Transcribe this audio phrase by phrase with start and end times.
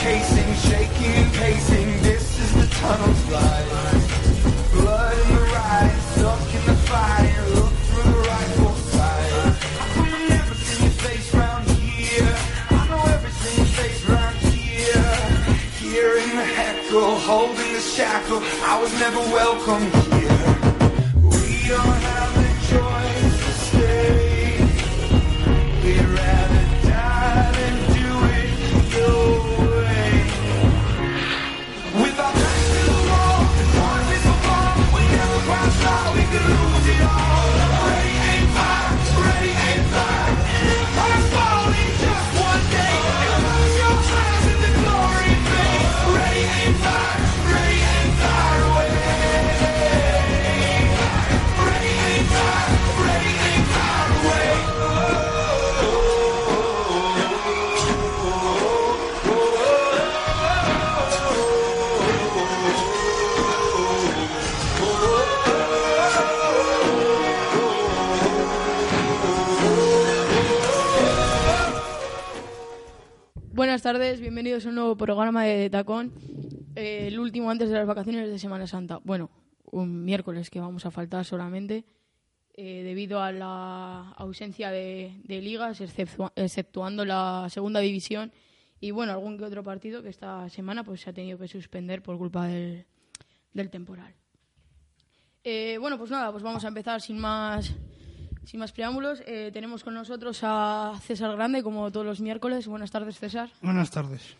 [0.00, 3.66] Casing, shaking and pacing, this is the tunnel slide.
[4.72, 7.44] Blood in the rise, stuck in the fire.
[7.56, 9.32] Look through the rifle sight.
[9.80, 12.34] I've never seen your face round here.
[12.70, 15.10] I know every single face round here.
[16.24, 18.40] In the heckle, holding the shackle.
[18.72, 20.40] I was never welcome here.
[21.34, 22.99] We don't have a choice
[73.80, 76.12] Buenas tardes, bienvenidos a un nuevo programa de Tacón,
[76.76, 79.00] eh, el último antes de las vacaciones de Semana Santa.
[79.04, 79.30] Bueno,
[79.72, 81.86] un miércoles que vamos a faltar solamente
[82.52, 88.32] eh, debido a la ausencia de, de ligas, exceptua- exceptuando la segunda división
[88.80, 92.02] y bueno, algún que otro partido que esta semana pues se ha tenido que suspender
[92.02, 92.84] por culpa del,
[93.54, 94.14] del temporal.
[95.42, 97.74] Eh, bueno, pues nada, pues vamos a empezar sin más,
[98.44, 99.22] sin más preámbulos.
[99.26, 102.66] Eh, tenemos con nosotros a César Grande, como todos los miércoles.
[102.66, 103.50] Buenas tardes, César.
[103.62, 104.36] Buenas tardes.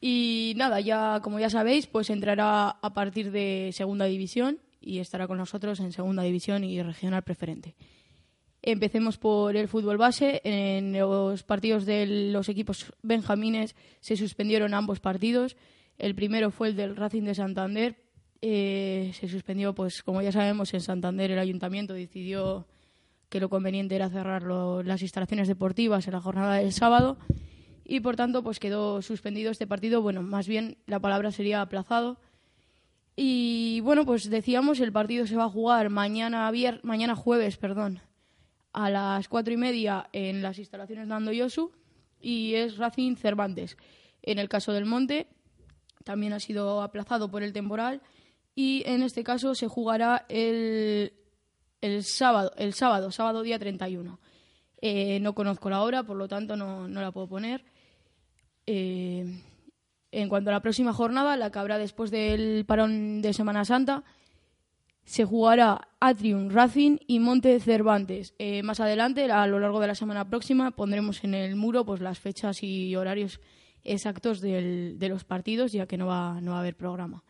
[0.00, 5.26] Y nada, ya como ya sabéis, pues entrará a partir de segunda división y estará
[5.26, 7.74] con nosotros en segunda división y regional preferente.
[8.62, 10.40] Empecemos por el fútbol base.
[10.44, 15.56] En los partidos de los equipos benjamines se suspendieron ambos partidos.
[15.96, 17.96] El primero fue el del Racing de Santander.
[18.40, 22.66] Eh, se suspendió, pues como ya sabemos, en Santander el ayuntamiento decidió
[23.28, 27.18] que lo conveniente era cerrar las instalaciones deportivas en la jornada del sábado
[27.84, 30.02] y por tanto pues quedó suspendido este partido.
[30.02, 32.20] Bueno, más bien la palabra sería aplazado.
[33.16, 38.00] Y bueno, pues decíamos, el partido se va a jugar mañana, vier mañana jueves, perdón,
[38.72, 41.72] a las cuatro y media en las instalaciones de Andoyosu
[42.20, 43.76] y es Racing Cervantes.
[44.22, 45.26] En el caso del Monte
[46.04, 48.02] también ha sido aplazado por el temporal
[48.54, 51.12] y en este caso se jugará el,
[51.80, 54.18] el sábado, el sábado, sábado día 31.
[54.80, 57.64] Eh, no conozco la hora, por lo tanto no, no la puedo poner.
[58.66, 59.24] Eh,
[60.10, 64.04] en cuanto a la próxima jornada, la que habrá después del parón de Semana Santa,
[65.04, 68.34] se jugará Atrium Racing y Monte Cervantes.
[68.38, 72.00] Eh, más adelante, a lo largo de la semana próxima, pondremos en el muro pues
[72.00, 73.40] las fechas y horarios
[73.84, 77.24] exactos del- de los partidos, ya que no va, no va a haber programa.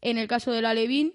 [0.00, 1.14] En el caso del Alevín,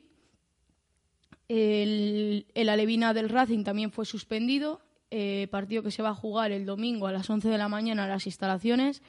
[1.49, 6.65] el, Alevina del Racing también fue suspendido, eh, partido que se va a jugar el
[6.65, 9.01] domingo a las 11 de la mañana en las instalaciones.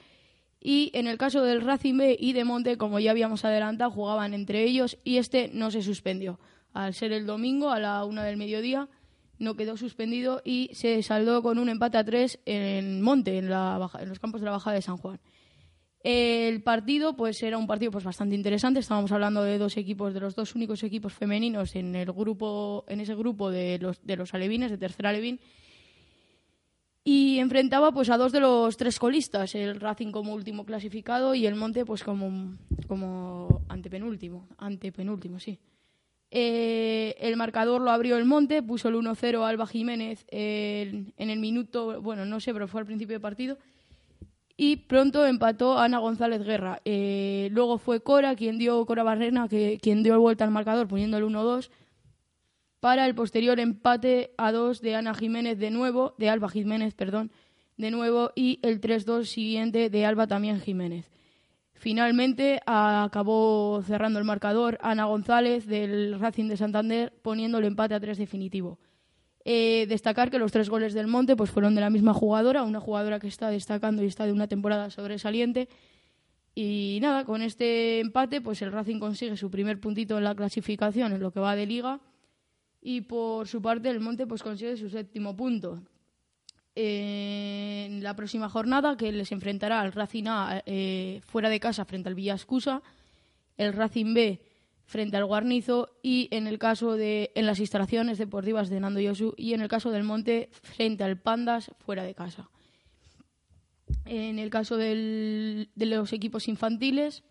[0.61, 4.33] Y en el caso del Racing B y de Monte, como ya habíamos adelantado, jugaban
[4.33, 6.39] entre ellos y este no se suspendió.
[6.73, 8.89] Al ser el domingo a la una del mediodía,
[9.37, 13.77] no quedó suspendido y se saldó con un empate a tres en Monte, en, la
[13.77, 15.19] baja- en los campos de la Bajada de San Juan.
[16.01, 18.79] El partido, pues era un partido pues bastante interesante.
[18.79, 23.01] Estábamos hablando de dos equipos, de los dos únicos equipos femeninos en el grupo, en
[23.01, 25.39] ese grupo de los de los alevines, de tercera alevín.
[27.03, 31.45] Y enfrentaba pues a dos de los tres colistas, el Racing como último clasificado y
[31.47, 32.57] el Monte pues como,
[32.87, 35.59] como antepenúltimo, antepenúltimo, sí.
[36.31, 41.29] Eh, el marcador lo abrió el Monte, puso el 1-0 a Alba Jiménez en, en
[41.29, 43.57] el minuto, bueno, no sé, pero fue al principio del partido.
[44.61, 46.81] Y pronto empató Ana González Guerra.
[46.83, 51.15] Eh, luego fue Cora quien dio, Cora Barrena, que, quien dio vuelta al marcador poniendo
[51.15, 51.69] el 1-2
[52.81, 57.31] para el posterior empate a 2 de Ana Jiménez de nuevo, de Alba Jiménez, perdón,
[57.77, 61.09] de nuevo, y el 3-2 siguiente de Alba también Jiménez.
[61.71, 68.01] Finalmente acabó cerrando el marcador Ana González del Racing de Santander poniendo el empate a
[68.01, 68.77] 3 definitivo.
[69.51, 72.79] Eh, destacar que los tres goles del Monte pues, fueron de la misma jugadora, una
[72.79, 75.69] jugadora que está destacando y está de una temporada sobresaliente.
[76.53, 81.13] Y nada, con este empate pues el Racing consigue su primer puntito en la clasificación
[81.13, 81.99] en lo que va de liga
[82.79, 85.81] y por su parte el Monte pues consigue su séptimo punto.
[86.75, 92.07] En la próxima jornada que les enfrentará al Racing A eh, fuera de casa frente
[92.07, 92.83] al Villascusa,
[93.57, 94.48] el Racing B
[94.89, 99.35] frente al Guarnizo y en el caso de en las instalaciones deportivas de Nando Yosu
[99.37, 102.49] y en el caso del Monte frente al Pandas fuera de casa.
[104.05, 107.23] En el caso del- de los equipos infantiles,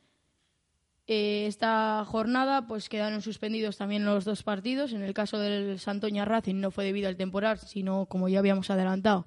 [1.08, 4.92] eh, esta jornada pues quedaron suspendidos también los dos partidos.
[4.92, 8.70] En el caso del Santoña Racing no fue debido al temporal, sino como ya habíamos
[8.70, 9.26] adelantado,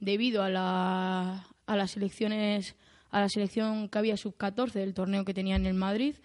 [0.00, 2.76] debido a, la, a las elecciones
[3.10, 6.16] a la selección que había sub 14 del torneo que tenían en Madrid,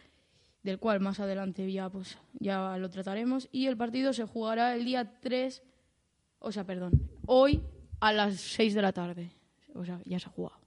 [0.63, 4.85] del cual más adelante ya pues ya lo trataremos y el partido se jugará el
[4.85, 5.61] día 3,
[6.39, 7.61] o sea, perdón, hoy
[7.99, 9.31] a las 6 de la tarde.
[9.75, 10.59] O sea, ya se ha jugado.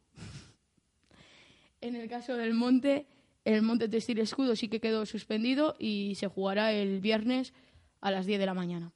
[1.81, 3.07] En el caso del Monte,
[3.45, 7.53] el Monte Textil Escudo sí que quedó suspendido y se jugará el viernes
[8.01, 8.93] a las 10 de la mañana.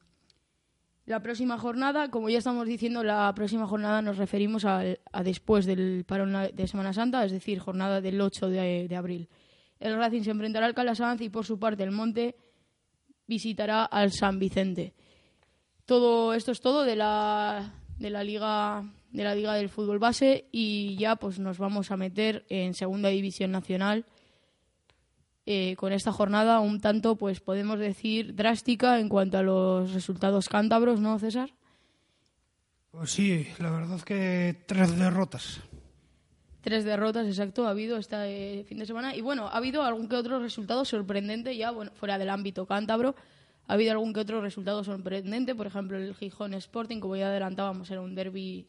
[1.06, 5.67] La próxima jornada, como ya estamos diciendo, la próxima jornada nos referimos al- a, después
[5.67, 9.29] del parón de Semana Santa, es decir, jornada del 8 de, de abril.
[9.80, 12.36] El Racing se enfrentará al Calasanz y por su parte el Monte
[13.26, 14.94] visitará al San Vicente.
[15.86, 20.46] Todo esto es todo de la, de la liga de la liga del fútbol base
[20.52, 24.06] y ya pues nos vamos a meter en segunda división nacional
[25.46, 30.48] eh, con esta jornada un tanto pues podemos decir drástica en cuanto a los resultados
[30.48, 31.50] cántabros, ¿no, César?
[32.92, 35.60] Pues sí, la verdad es que tres derrotas.
[36.60, 38.16] Tres derrotas, exacto, ha habido este
[38.60, 39.16] eh, fin de semana.
[39.16, 43.14] Y bueno, ha habido algún que otro resultado sorprendente ya, bueno, fuera del ámbito cántabro.
[43.66, 45.54] Ha habido algún que otro resultado sorprendente.
[45.54, 48.66] Por ejemplo, el Gijón Sporting, como ya adelantábamos, era un derby,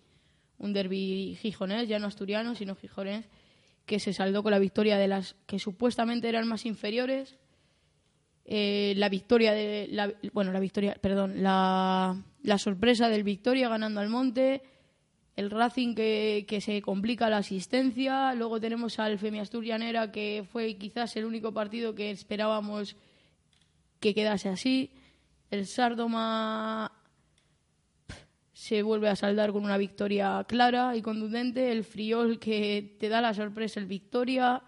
[0.58, 3.26] un derby gijonés, ya no asturiano, sino gijonés,
[3.86, 7.38] que se saldó con la victoria de las que supuestamente eran más inferiores.
[8.46, 14.00] Eh, la victoria de la, bueno la victoria perdón la, la sorpresa del Victoria ganando
[14.00, 14.64] al Monte
[15.36, 18.34] el Racing que, que se complica la asistencia.
[18.36, 22.96] Luego tenemos al Femi Asturianera, que fue quizás el único partido que esperábamos
[24.00, 24.92] que quedase así.
[25.50, 26.92] El Sardoma
[28.54, 31.72] se vuelve a saldar con una victoria clara y contundente.
[31.72, 34.64] El Friol que te da la sorpresa, el Victoria.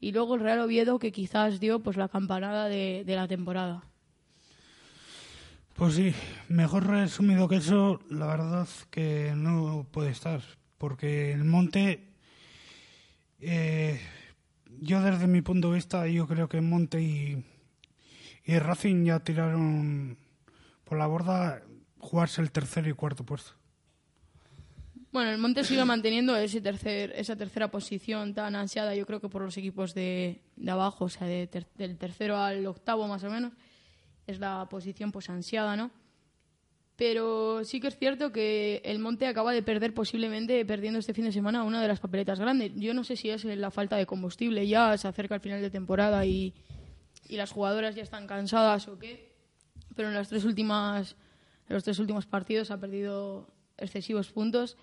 [0.00, 3.91] Y luego el Real Oviedo que quizás dio pues la campanada de, de la temporada.
[5.74, 6.14] Pues sí,
[6.48, 10.40] mejor resumido que eso, la verdad que no puede estar,
[10.78, 12.08] porque el Monte,
[13.40, 14.00] eh,
[14.80, 17.44] yo desde mi punto de vista, yo creo que Monte y,
[18.44, 20.18] y Racing ya tiraron
[20.84, 21.62] por la borda
[21.98, 23.52] jugarse el tercer y cuarto puesto.
[25.10, 29.28] Bueno, el Monte sigue manteniendo ese tercer, esa tercera posición tan ansiada, yo creo que
[29.28, 33.22] por los equipos de, de abajo, o sea, de ter- del tercero al octavo más
[33.24, 33.52] o menos,
[34.26, 35.90] es la posición pues ansiada, ¿no?
[36.96, 41.24] Pero sí que es cierto que el Monte acaba de perder posiblemente, perdiendo este fin
[41.24, 42.72] de semana, una de las papeletas grandes.
[42.76, 45.70] Yo no sé si es la falta de combustible, ya se acerca el final de
[45.70, 46.54] temporada y,
[47.28, 49.32] y las jugadoras ya están cansadas o qué,
[49.96, 51.16] pero en las tres últimas,
[51.68, 53.48] los tres últimos partidos ha perdido
[53.78, 54.76] excesivos puntos.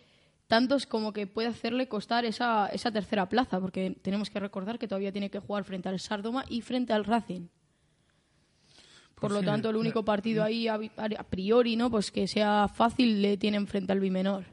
[0.49, 4.87] tantos como que puede hacerle costar esa, esa tercera plaza, porque tenemos que recordar que
[4.87, 7.47] todavía tiene que jugar frente al Sardoma y frente al Racing.
[9.19, 11.89] Por Pues lo sí, tanto, el le- único partido ahí a, a priori, ¿no?
[11.91, 14.45] Pues que sea fácil le tienen frente al Bimenor.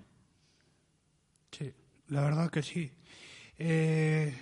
[1.52, 1.72] Sí,
[2.08, 2.90] la verdad que sí.
[3.58, 4.36] Eh,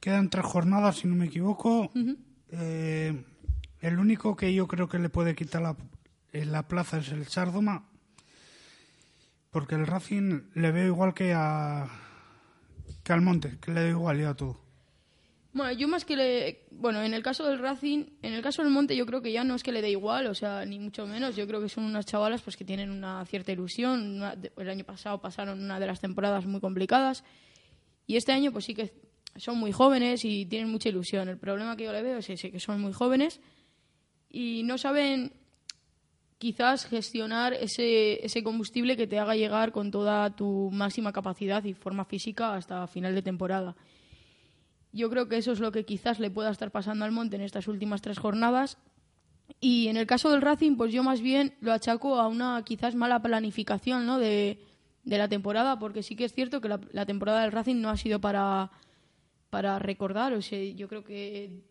[0.00, 1.90] quedan tres jornadas, si no me equivoco.
[2.50, 3.24] Eh,
[3.80, 5.76] el único que yo creo que le puede quitar la,
[6.32, 7.88] la plaza es el Sardoma,
[9.50, 11.88] porque el Racing le veo igual que a
[13.02, 14.60] que al Monte, que le da igual ya todo.
[15.52, 16.66] Bueno, yo más que le...
[16.70, 19.44] Bueno, en el caso del Racing, en el caso del Monte yo creo que ya
[19.44, 21.36] no es que le dé igual, o sea, ni mucho menos.
[21.36, 24.16] Yo creo que son unas chavalas pues que tienen una cierta ilusión.
[24.16, 27.24] Una- el año pasado pasaron una de las temporadas muy complicadas
[28.06, 28.92] y este año pues sí que
[29.36, 31.28] son muy jóvenes y tienen mucha ilusión.
[31.28, 33.40] El problema que yo le veo es ese, que son muy jóvenes
[34.28, 35.32] y no saben
[36.38, 41.72] quizás gestionar ese, ese combustible que te haga llegar con toda tu máxima capacidad y
[41.74, 43.74] forma física hasta final de temporada.
[44.98, 47.42] Yo creo que eso es lo que quizás le pueda estar pasando al Monte en
[47.42, 48.78] estas últimas tres jornadas.
[49.60, 52.96] Y en el caso del Racing, pues yo más bien lo achaco a una quizás
[52.96, 54.18] mala planificación ¿no?
[54.18, 54.58] de,
[55.04, 57.96] de la temporada, porque sí que es cierto que la, temporada del Racing no ha
[57.96, 58.72] sido para,
[59.50, 60.32] para recordar.
[60.32, 61.62] O sea, yo creo que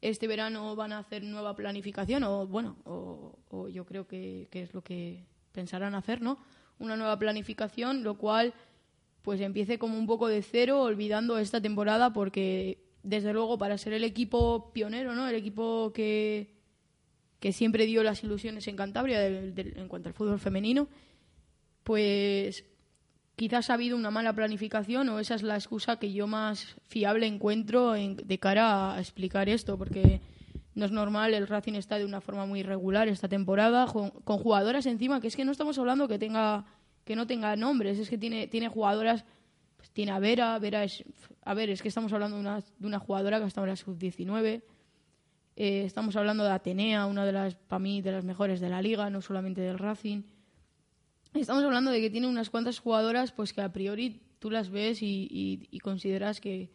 [0.00, 4.62] este verano van a hacer nueva planificación, o bueno, o, o yo creo que, que
[4.62, 6.38] es lo que pensarán hacer, ¿no?
[6.78, 8.54] Una nueva planificación, lo cual
[9.26, 13.92] pues empiece como un poco de cero, olvidando esta temporada, porque desde luego para ser
[13.92, 15.26] el equipo pionero, ¿no?
[15.26, 16.54] El equipo que,
[17.40, 20.86] que siempre dio las ilusiones en Cantabria en cuanto al fútbol femenino,
[21.82, 22.64] pues
[23.34, 27.26] quizás ha habido una mala planificación o esa es la excusa que yo más fiable
[27.26, 30.20] encuentro en- de cara a explicar esto, porque
[30.76, 34.38] no es normal, el Racing está de una forma muy irregular esta temporada, ju- con
[34.38, 36.64] jugadoras encima, que es que no estamos hablando que tenga
[37.06, 39.24] que no tenga nombres, es que tiene, tiene jugadoras,
[39.76, 41.04] pues tiene a Vera, Vera es,
[41.42, 43.76] a ver, es que estamos hablando de una, de una jugadora que estado en la
[43.76, 44.62] sub-19,
[45.58, 48.82] eh, estamos hablando de Atenea, una de las, para mí, de las mejores de la
[48.82, 50.22] liga, no solamente del Racing.
[51.32, 55.00] Estamos hablando de que tiene unas cuantas jugadoras pues que a priori tú las ves
[55.02, 55.28] y,
[55.70, 56.70] y- consideras que,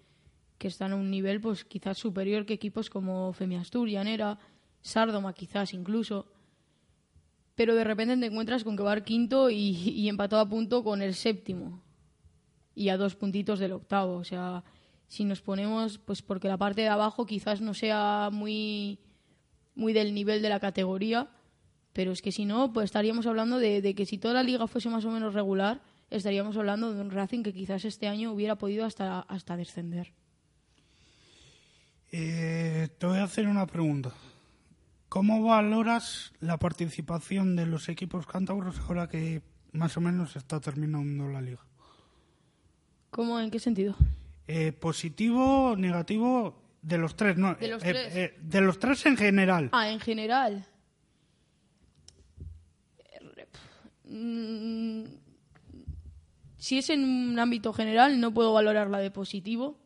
[0.58, 4.40] que están a un nivel pues quizás superior que equipos como Femiastur, Llanera,
[4.82, 6.31] Sardoma quizás incluso.
[7.56, 10.84] Pero de repente te encuentras con que va al quinto y, y empatado a punto
[10.84, 11.82] con el séptimo
[12.76, 14.16] y a dos puntitos del octavo.
[14.16, 14.64] O sea,
[15.08, 19.00] si nos ponemos, pues porque la parte de abajo quizás no sea muy,
[19.76, 21.30] muy del nivel de la categoría,
[21.94, 24.68] pero es que si no, pues estaríamos hablando de, de que si toda la liga
[24.68, 28.58] fuese más o menos regular, estaríamos hablando de un Racing que quizás este año hubiera
[28.58, 30.14] podido hasta, hasta descender.
[32.12, 34.14] Eh, te voy a hacer una pregunta.
[35.12, 39.42] ¿Cómo valoras la participación de los equipos cántabros ahora que
[39.74, 41.60] más o menos está terminando la liga?
[43.10, 43.38] ¿Cómo?
[43.38, 43.94] ¿En qué sentido?
[44.48, 47.56] Eh, positivo, negativo, de los tres, ¿no?
[47.56, 48.16] De los Eh, tres.
[48.16, 49.68] eh, de los tres en general.
[49.74, 50.66] Ah, en general.
[54.06, 55.04] Mm,
[56.58, 59.78] Si es en un ámbito general, no puedo valorarla de positivo,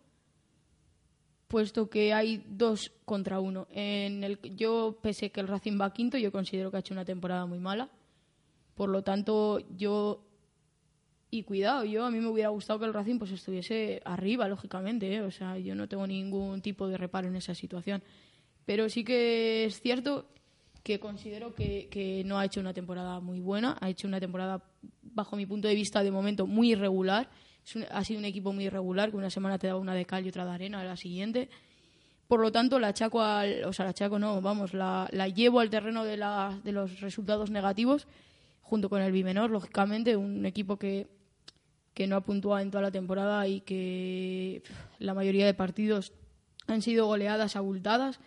[1.56, 3.66] puesto que hay dos contra uno.
[3.72, 7.06] En el, yo, pese que el Racing va quinto, yo considero que ha hecho una
[7.06, 7.88] temporada muy mala.
[8.74, 10.22] Por lo tanto, yo.
[11.32, 15.16] Y cuidado, yo a mí me hubiera gustado que el Racing pues estuviese arriba, lógicamente.
[15.16, 15.22] ¿eh?
[15.22, 18.04] O sea, yo no tengo ningún tipo de reparo en esa situación.
[18.66, 20.26] Pero sí que es cierto
[20.84, 23.78] que considero que, que no ha hecho una temporada muy buena.
[23.80, 24.62] Ha hecho una temporada,
[25.04, 27.30] bajo mi punto de vista, de momento muy irregular.
[27.74, 30.26] Un- ha sido un equipo muy irregular, que una semana te da una de cal
[30.26, 31.50] y otra de arena a la siguiente.
[32.28, 35.60] Por lo tanto, la achaco al, o sea, la achaco no, vamos, la, la llevo
[35.60, 38.08] al terreno de, la, de los resultados negativos,
[38.62, 41.08] junto con el Bimenor, lógicamente, un equipo que,
[41.94, 44.64] que no ha puntuado en toda la temporada y que
[45.00, 46.14] la mayoría de partidos
[46.68, 48.20] han sido goleadas abultadas.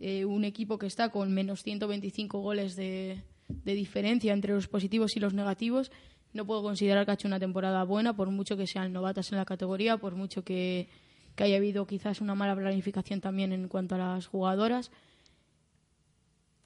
[0.00, 5.14] Eh, un equipo que está con menos 125 goles de, de diferencia entre los positivos
[5.16, 5.92] y los negativos.
[6.32, 9.38] No puedo considerar que ha hecho una temporada buena, por mucho que sean novatas en
[9.38, 10.88] la categoría, por mucho que,
[11.36, 14.90] haya habido quizás una mala planificación también en cuanto a las jugadoras.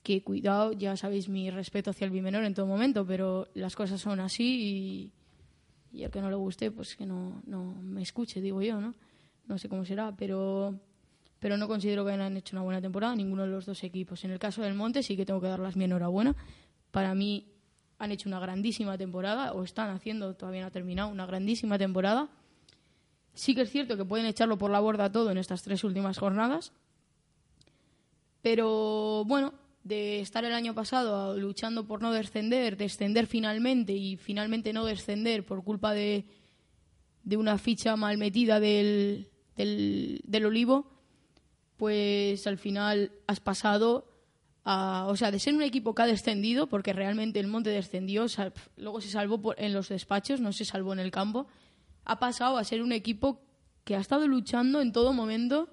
[0.03, 4.01] Que cuidado, ya sabéis mi respeto hacia el bimenor en todo momento, pero las cosas
[4.01, 5.13] son así
[5.93, 8.95] y, al que no le guste, pues que no, no me escuche, digo yo, ¿no?
[9.49, 10.79] No sé cómo será, pero,
[11.41, 14.25] pero no considero que hayan hecho una buena temporada ninguno de los dos equipos.
[14.25, 16.37] En el caso del Monte sí que tengo que darles mi enhorabuena.
[16.93, 17.56] Para mí
[17.99, 22.29] han hecho una grandísima temporada, o están haciendo, todavía no ha terminado, una grandísima temporada.
[23.35, 26.19] Sí que es cierto que pueden echarlo por la borda todo en estas tres últimas
[26.19, 26.73] jornadas.
[28.43, 34.73] Pero bueno, de estar el año pasado luchando por no descender, descender finalmente y finalmente
[34.73, 36.25] no descender por culpa de,
[37.23, 40.91] de una ficha mal metida del, del, del Olivo,
[41.77, 44.16] pues al final has pasado
[44.69, 48.29] a, o sea, de ser un equipo que ha descendido, porque realmente el Monte descendió,
[48.29, 51.47] sal- luego se salvó por- en los despachos, no se salvó en el campo,
[52.05, 53.41] ha pasado a ser un equipo
[53.85, 55.69] que ha estado luchando en todo momento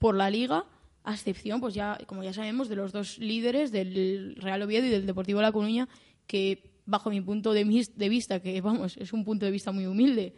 [0.00, 0.64] por la liga,
[1.04, 4.90] a excepción, pues ya, como ya sabemos, de los dos líderes, del Real Oviedo y
[4.90, 5.88] del Deportivo La Coruña,
[6.26, 7.64] que bajo mi punto de,
[7.94, 10.34] de vista, que vamos, es un punto de vista muy humilde,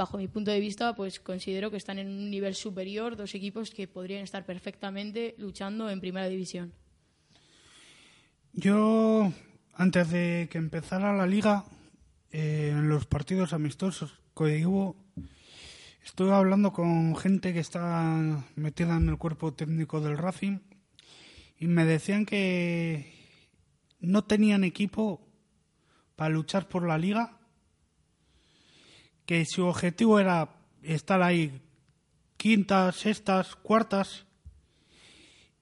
[0.00, 3.70] bajo mi punto de vista, pues considero que están en un nivel superior, dos equipos
[3.70, 6.72] que podrían estar perfectamente luchando en primera división.
[8.54, 9.30] Yo,
[9.74, 11.66] antes de que empezara la liga,
[12.32, 14.96] eh, en los partidos amistosos que hubo,
[16.02, 20.60] estuve hablando con gente que está metida en el cuerpo técnico del Racing
[21.58, 23.12] y me decían que
[24.00, 25.20] no tenían equipo
[26.16, 27.39] para luchar por la liga,
[29.26, 30.48] que su objetivo era
[30.82, 31.60] estar ahí
[32.36, 34.24] quintas, sextas, cuartas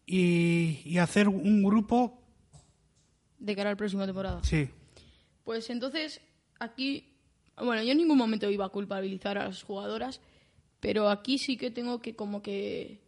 [0.07, 2.23] y, y hacer un grupo
[3.38, 4.43] De cara al próximo temporada.
[4.45, 4.69] Sí,
[5.45, 6.21] Pues entonces,
[6.59, 7.12] aquí,
[7.57, 10.21] bueno, yo en ningún momento iba a culpabilizar a las jugadoras,
[10.81, 13.00] pero aquí sí que tengo que como que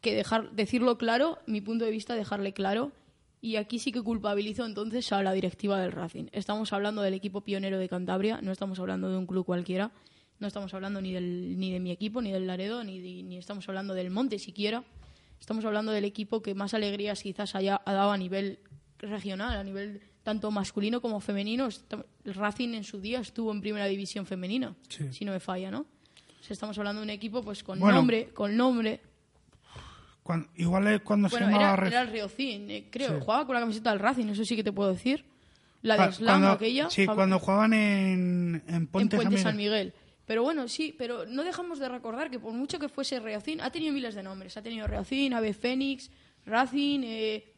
[0.00, 2.92] que dejar decirlo claro, mi punto de vista dejarle claro
[3.40, 6.26] y aquí sí que culpabilizo entonces a la directiva del Racing.
[6.32, 9.92] Estamos hablando del equipo pionero de Cantabria, no estamos hablando de un club cualquiera,
[10.38, 13.38] no estamos hablando ni del ni de mi equipo, ni del Laredo, ni de- ni
[13.38, 14.84] estamos hablando del Monte siquiera.
[15.40, 18.58] Estamos hablando del equipo que más alegrías quizás haya ha dado a nivel
[18.98, 21.68] regional, a nivel tanto masculino como femenino.
[22.24, 25.12] El Racing en su día estuvo en primera división femenina, Sí.
[25.12, 25.80] si no me falla, ¿no?
[25.80, 27.96] O sea, estamos hablando de un equipo pues con Bueno.
[27.96, 29.00] nombre, con nombre.
[30.56, 33.08] Igual es cuando Bueno, se llamaba era, era el Riocín, eh, creo.
[33.14, 33.20] Sí.
[33.20, 35.24] Jugaba con la camiseta del Racing, eso sí que te puedo decir.
[35.82, 36.90] La de Slam, cuando- aquella.
[36.90, 39.92] Sí, cuando jugaban en, en en Puente, San San Miguel.
[40.24, 43.70] Pero bueno, sí, pero no dejamos de recordar que por mucho que fuese Reacín, ha
[43.70, 44.56] tenido miles de nombres.
[44.56, 46.10] Ha tenido Reacín, Ave Fénix,
[46.44, 47.52] Racing, eh,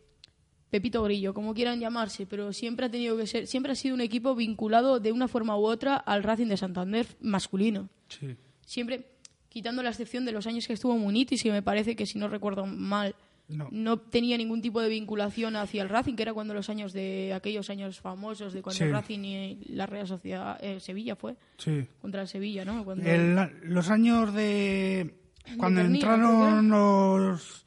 [0.68, 4.02] Pepito Grillo, como quieran llamarse, pero siempre ha tenido que ser, siempre ha sido un
[4.02, 7.88] equipo vinculado de una forma u otra al Racing de Santander masculino.
[8.08, 8.36] Sí.
[8.66, 9.06] Siempre,
[9.48, 12.28] quitando la excepción de los años que estuvo Munitis, que me parece que si no
[12.28, 13.14] recuerdo mal,
[13.48, 13.98] No.
[13.98, 17.70] tenía ningún tipo de vinculación hacia el Racing, que era cuando los años de aquellos
[17.70, 18.84] años famosos de cuando Sí.
[18.84, 21.86] el Racing y la Real Sociedad eh, Sevilla fue Sí.
[22.02, 22.84] contra el Sevilla, ¿no?
[22.84, 25.14] Cuando- El- los años de
[25.56, 27.64] cuando entraron los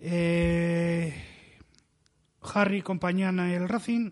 [0.00, 1.14] eh,
[2.52, 4.10] Harry Compañana y el Racing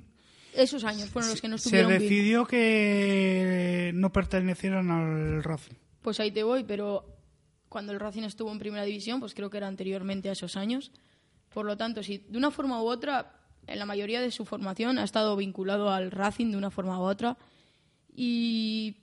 [0.55, 2.03] Esos años fueron los que no se estuvieron bien.
[2.03, 5.75] decidió que no pertenecieran al Racing.
[6.03, 7.07] Pues ahí te voy, pero
[7.69, 10.91] cuando el Racing estuvo en primera división, pues creo que era anteriormente a esos años.
[11.55, 13.35] Por lo tanto, si de una forma u otra,
[13.67, 17.03] en la mayoría de su formación ha estado vinculado al Racing de una forma u
[17.03, 17.39] otra.
[18.15, 18.97] Y,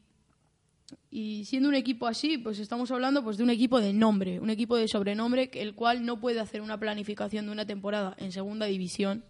[1.10, 4.50] y siendo un equipo así, pues estamos hablando pues de un equipo de nombre, un
[4.50, 8.66] equipo de sobrenombre, el cual no puede hacer una planificación de una temporada en segunda
[8.66, 9.24] división,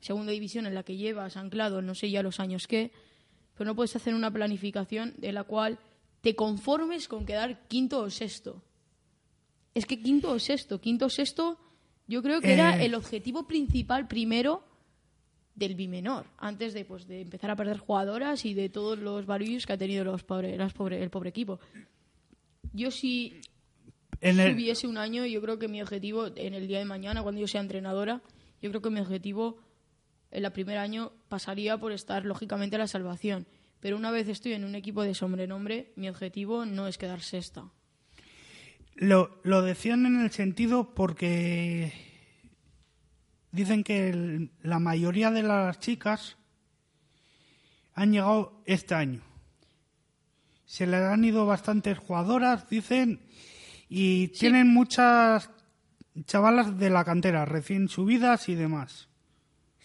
[0.00, 2.92] segunda división en la que llevas anclado no sé ya los años que,
[3.56, 5.78] pero no puedes hacer una planificación de la cual
[6.20, 8.62] te conformes con quedar quinto o sexto.
[9.74, 11.58] Es que quinto o sexto, quinto o sexto,
[12.06, 12.86] yo creo que era Eh.
[12.86, 14.64] el objetivo principal primero
[15.54, 19.66] del bimenor, antes de, pues, de empezar a perder jugadoras y de todos los barullos
[19.66, 21.60] que ha tenido los pobre, las pobre, el pobre equipo.
[22.72, 23.40] Yo si
[24.20, 27.40] En el- un año, yo creo que mi objetivo en el día de mañana, cuando
[27.40, 28.20] yo sea entrenadora,
[28.60, 29.58] yo creo que mi objetivo
[30.30, 33.46] en el primer año pasaría por estar lógicamente a la salvación.
[33.80, 37.64] Pero una vez estoy en un equipo de sobrenombre, mi objetivo no es quedar sexta.
[38.94, 41.92] Lo, lo decían en el sentido porque
[43.52, 46.36] dicen que el- la mayoría de las chicas
[47.94, 49.22] han llegado este año.
[50.66, 53.20] Se le han ido bastantes jugadoras, dicen,
[53.88, 55.50] y tienen muchas
[56.26, 59.08] chavalas de la cantera, recién subidas y demás.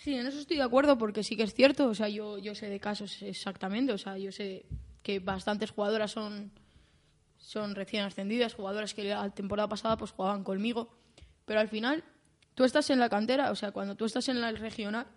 [0.06, 1.88] Sí, en eso estoy de acuerdo porque sí que es cierto.
[1.88, 3.92] O sea, yo, yo sé de casos exactamente.
[3.92, 4.68] O sea, yo sé
[5.02, 6.52] que bastantes jugadoras son,
[7.40, 10.90] son recién ascendidas, jugadoras que la temporada pasada pues jugaban conmigo.
[11.46, 12.04] Pero al final,
[12.54, 15.08] tú estás en la cantera, o sea, cuando tú estás en la regional,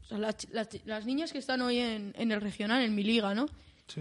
[0.00, 3.02] o sea, las, las- las niñas que están hoy en, en el regional, en mi
[3.02, 3.44] liga, ¿no?
[3.88, 4.00] Sí.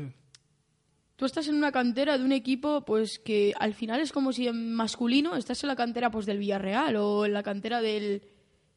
[1.17, 4.47] Tú estás en una cantera de un equipo, pues que al final es como si
[4.47, 8.21] en masculino estás en la cantera pues del Villarreal o en la cantera del.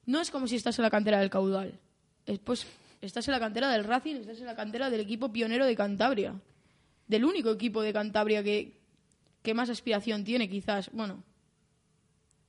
[0.07, 1.79] No es como si estás en la cantera del Caudal.
[2.27, 2.67] Es, pues
[3.01, 6.41] estás en la cantera del Racing, estás en la cantera del equipo pionero de Cantabria.
[7.07, 8.81] Del único equipo de Cantabria que,
[9.43, 10.91] que más aspiración tiene, quizás.
[10.93, 11.23] Bueno,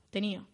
[0.10, 0.46] tenía.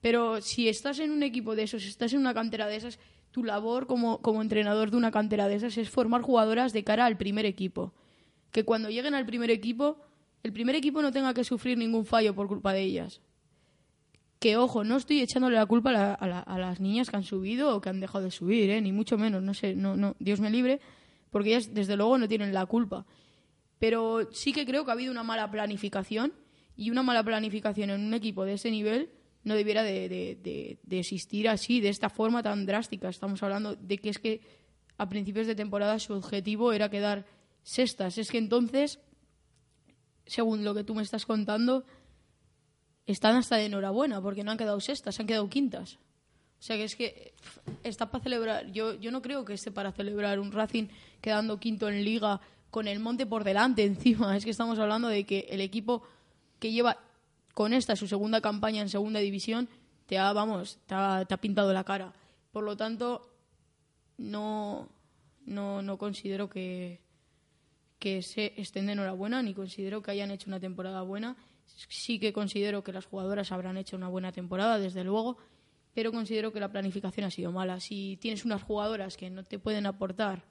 [0.00, 2.98] Pero si estás en un equipo de esos, estás en una cantera de esas,
[3.30, 7.06] tu labor como, como entrenador de una cantera de esas es formar jugadoras de cara
[7.06, 7.92] al primer equipo.
[8.50, 9.98] Que cuando lleguen al primer equipo,
[10.42, 13.20] el primer equipo no tenga que sufrir ningún fallo por culpa de ellas.
[14.40, 17.16] Que ojo, no estoy echándole la culpa a, la- a la- a las niñas que
[17.16, 18.80] han subido o que han dejado de subir, ¿eh?
[18.80, 20.80] ni mucho menos, no sé, no, no, Dios me libre,
[21.30, 23.06] porque ellas desde luego no tienen la culpa.
[23.78, 26.32] Pero sí que creo que ha habido una mala planificación
[26.76, 29.10] y una mala planificación en un equipo de ese nivel
[29.44, 33.08] no debiera de, de- de- de existir así, de esta forma tan drástica.
[33.10, 34.40] Estamos hablando de que es que
[34.98, 37.26] a principios de temporada su objetivo era quedar
[37.62, 38.16] sextas.
[38.18, 39.00] Es que entonces,
[40.26, 41.84] según lo que tú me estás contando,
[43.12, 45.98] están hasta de enhorabuena porque no han quedado sextas, han quedado quintas.
[46.58, 47.32] O sea que es que
[47.82, 48.70] está para celebrar.
[48.70, 50.88] Yo, yo no creo que esté para celebrar un Racing
[51.20, 54.36] quedando quinto en liga con el Monte por delante encima.
[54.36, 56.02] Es que estamos hablando de que el equipo
[56.58, 56.98] que lleva
[57.54, 59.68] con esta su segunda campaña en segunda división
[60.06, 62.12] te ha, vamos, te ha pintado la cara.
[62.52, 63.30] Por lo tanto,
[64.18, 64.88] no,
[65.46, 67.00] no, no considero que,
[67.98, 71.36] que se estén de enhorabuena ni considero que hayan hecho una temporada buena.
[71.88, 75.38] Sí que considero que las jugadoras habrán hecho una buena temporada, desde luego,
[75.94, 77.80] pero considero que la planificación ha sido mala.
[77.80, 80.44] Si tienes unas jugadoras que no te pueden aportar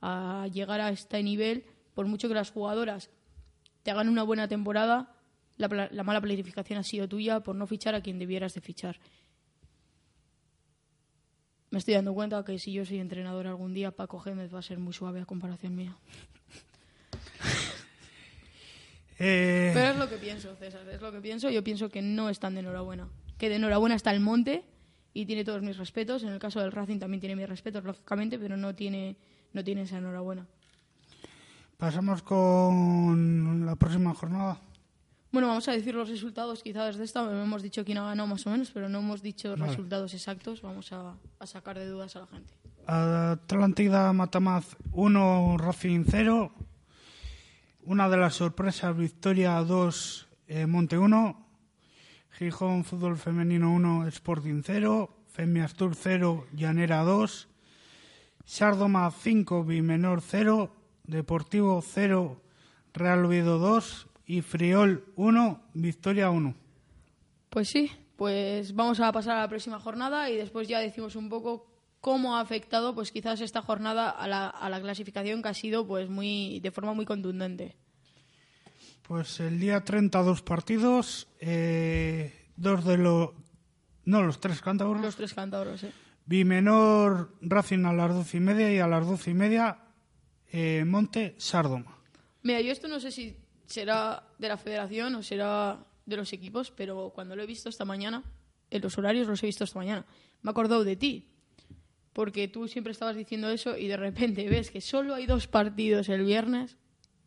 [0.00, 3.10] a llegar a este nivel, por mucho que las jugadoras
[3.82, 5.14] te hagan una buena temporada,
[5.56, 8.98] la, mala planificación ha sido tuya por no fichar a quien debieras de fichar.
[11.70, 14.62] Me estoy dando cuenta que si yo soy entrenador algún día, Paco Gémez va a
[14.62, 15.96] ser muy suave a comparación mía.
[19.18, 21.50] Eh, Pero es lo que pienso, César, es lo que pienso.
[21.50, 23.08] Yo pienso que no están de enhorabuena.
[23.38, 24.64] Que de enhorabuena está el Monte
[25.14, 26.22] y tiene todos mis respetos.
[26.22, 29.16] En el caso del Racing también tiene mis respetos, lógicamente, pero no tiene,
[29.52, 30.46] no tiene esa enhorabuena.
[31.76, 34.60] pasamos con la próxima jornada.
[35.32, 37.20] Bueno, vamos a decir los resultados quizá desde esta.
[37.22, 39.66] Hemos dicho quién ha ganado más o menos, pero no hemos dicho Vale.
[39.66, 40.60] resultados exactos.
[40.62, 42.52] Vamos a, a sacar de dudas a la gente.
[42.86, 46.52] Atlántida Matamaz 1, Racing 0.
[47.84, 51.46] Una de las sorpresas, Victoria 2, eh, Monte 1.
[52.30, 55.10] Gijón Fútbol Femenino 1, Sporting 0.
[55.26, 57.48] Femiastur 0, Llanera 2.
[58.44, 60.72] Sardoma 5, Bimenor 0.
[61.02, 62.40] Deportivo 0,
[62.94, 64.06] Real Oviedo 2.
[64.26, 66.54] Y Friol 1, Victoria 1.
[67.50, 71.28] Pues sí, pues vamos a pasar a la próxima jornada y después ya decimos un
[71.28, 71.71] poco
[72.02, 75.86] cómo ha afectado, pues quizás esta jornada a la, a la clasificación que ha sido,
[75.86, 77.76] pues muy, de forma muy contundente.
[79.06, 83.30] Pues el día 30 dos partidos, eh, dos de los...
[84.04, 85.00] No, los tres cántabros.
[85.00, 85.92] Los tres cántabros, ¿eh?
[86.26, 89.78] Bimenor Racing a las doce y media y a las doce y media
[90.50, 91.98] eh, Monte Sardoma.
[92.42, 93.36] Mira, yo esto no sé si
[93.66, 97.84] será de la federación o será de los equipos, pero cuando lo he visto esta
[97.84, 98.24] mañana,
[98.70, 100.04] en los horarios los he visto esta mañana,
[100.42, 101.31] me he acordado de ti.
[102.12, 106.08] Porque tú siempre estabas diciendo eso y de repente ves que solo hay dos partidos
[106.08, 106.76] el viernes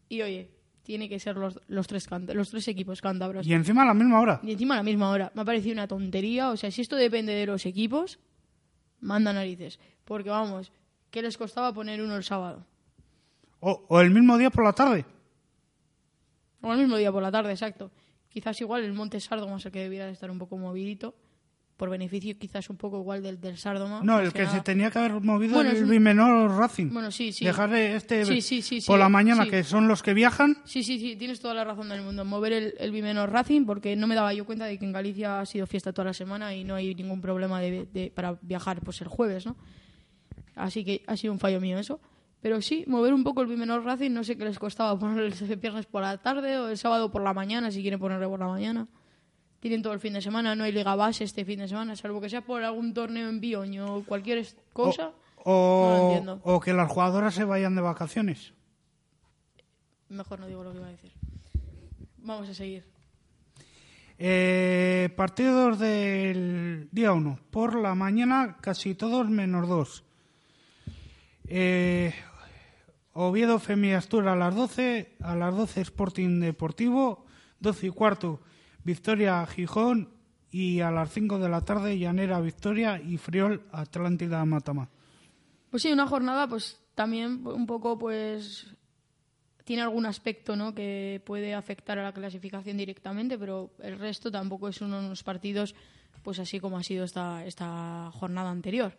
[0.09, 0.51] y oye,
[0.83, 3.47] tiene que ser los, los, tres, los tres equipos cántabros.
[3.47, 4.39] Y encima a la misma hora.
[4.43, 5.31] Y encima a la misma hora.
[5.33, 6.51] Me ha parecido una tontería.
[6.51, 8.19] O sea, si esto depende de los equipos,
[8.99, 9.79] manda narices.
[10.03, 10.71] Porque vamos,
[11.09, 12.67] ¿qué les costaba poner uno el sábado?
[13.59, 15.05] O, o el mismo día por la tarde.
[16.61, 17.89] O el mismo día por la tarde, exacto.
[18.29, 21.15] Quizás igual el Monte Sárdoma es el que debiera de estar un poco movidito.
[21.77, 23.99] Por beneficio quizás un poco igual del, del Sárdoma.
[24.01, 24.55] No, el que nada.
[24.55, 26.89] se tenía que haber movido Bueno, el Bimenor Racing.
[26.93, 27.43] Bueno, sí, sí.
[27.43, 30.55] Dejar este Sí, por la mañana, que son los que viajan.
[30.63, 32.23] Sí, sí, sí, tienes toda la razón del mundo.
[32.23, 35.41] Mover el, el Bimenor Racing, porque no me daba yo cuenta de que en Galicia
[35.41, 38.79] ha sido fiesta toda la semana y no hay ningún problema de, de- para viajar
[38.79, 39.57] pues el jueves, ¿no?
[40.55, 41.99] Así que ha sido un fallo mío eso.
[42.41, 45.55] Pero sí, mover un poco el Bimenor Racing, no sé qué les costaba ponerlo el
[45.57, 48.47] viernes por la tarde o el sábado por la mañana, si quieren ponerlo por la
[48.47, 48.87] mañana.
[49.65, 52.21] Tienen todo el fin de semana, no hay liga base este fin de semana, salvo
[52.21, 55.11] que sea por algún torneo en Bioño o cualquier cosa.
[55.37, 56.39] O, No lo entiendo.
[56.43, 58.53] o que las jugadoras se vayan de vacaciones.
[60.09, 61.11] Mejor no digo lo que iba a decir.
[62.17, 62.85] Vamos a seguir.
[64.19, 67.39] Eh, partidos del día 1.
[67.49, 70.03] Por la mañana, casi todos menos dos.
[71.47, 72.13] Eh,
[73.13, 75.15] Oviedo Femiastura a las 12.
[75.21, 77.25] A las 12 Sporting Deportivo.
[77.61, 78.41] 12 y cuarto
[78.85, 80.15] Victoria Gijón.
[80.51, 84.89] Y a las 5 de la tarde Llanera Victoria y Friol Atlántida Matama.
[85.69, 88.73] Pues sí, una jornada, pues también un poco, pues
[89.65, 90.73] tiene algún aspecto, ¿no?
[90.73, 95.23] Que puede afectar a la clasificación directamente, pero el resto tampoco es uno de los
[95.23, 95.75] partidos,
[96.23, 98.95] pues así como ha sido esta esta jornada anterior.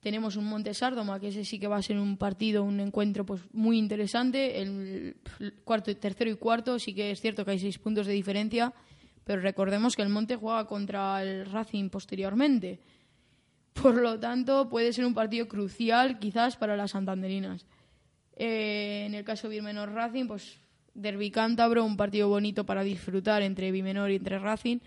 [0.00, 3.24] Tenemos un Monte Sárdoma, que ese sí que va a ser un partido, un encuentro,
[3.24, 4.60] pues muy interesante.
[4.60, 5.16] El
[5.64, 8.74] cuarto, tercero y cuarto sí que es cierto que hay seis puntos de diferencia,
[9.24, 12.80] pero recordemos que el Monte juega contra el Racing posteriormente.
[13.72, 17.66] Por lo tanto, puede ser un partido crucial quizás para las santanderinas.
[18.36, 20.58] Eh, en el caso de Birmenor Racing, pues
[20.94, 24.78] Derby Cántabro, un partido bonito para disfrutar entre Birmenor y entre Racing,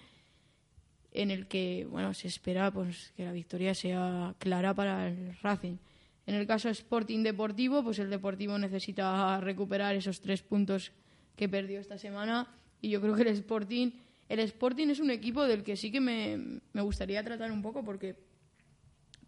[1.11, 5.77] en el que bueno se espera pues que la victoria sea clara para el Racing.
[6.25, 10.91] En el caso Sporting Deportivo, pues el Deportivo necesita recuperar esos tres puntos
[11.35, 12.47] que perdió esta semana
[12.81, 13.91] y yo creo que el Sporting
[14.29, 17.83] el Sporting es un equipo del que sí que me, me gustaría tratar un poco
[17.83, 18.15] porque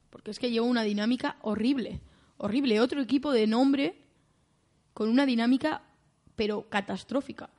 [0.10, 2.02] porque es que lleva una dinámica horrible,
[2.38, 3.96] horrible, otro equipo de nombre
[4.94, 5.84] con una dinámica
[6.36, 7.50] pero catastrófica.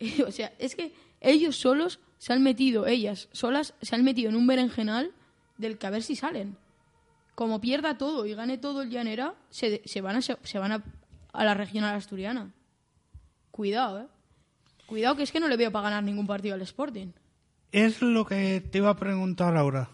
[0.26, 4.36] o sea, es que ellos solos se han metido, ellas solas se han metido en
[4.36, 5.12] un berenjenal
[5.58, 6.56] del que a ver si salen.
[7.34, 10.84] Como pierda todo y gane todo el llanera, se, se van, a, se van a,
[11.32, 12.52] a la regional asturiana.
[13.50, 14.06] Cuidado, ¿eh?
[14.90, 17.12] Cuidado que es que no le veo para ganar ningún partido al Sporting.
[17.70, 19.88] Es lo que te iba a preguntar ahora.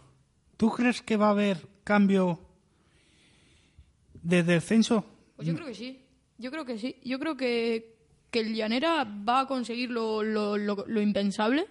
[0.57, 2.41] ¿Tú crees que va a haber cambio
[4.15, 5.05] de descenso?
[5.37, 6.01] Pues yo creo que sí.
[6.39, 6.97] Yo creo que sí.
[7.05, 7.99] Yo creo que,
[8.31, 11.67] que el Llanera va a conseguir lo, lo, lo, lo impensable.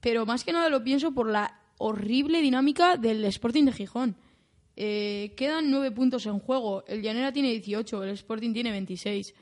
[0.00, 4.16] Pero más que nada lo pienso por la horrible dinámica del Sporting de Gijón.
[4.76, 6.84] Eh, quedan nueve puntos en juego.
[6.86, 9.34] El Llanera tiene 18, el Sporting tiene 26.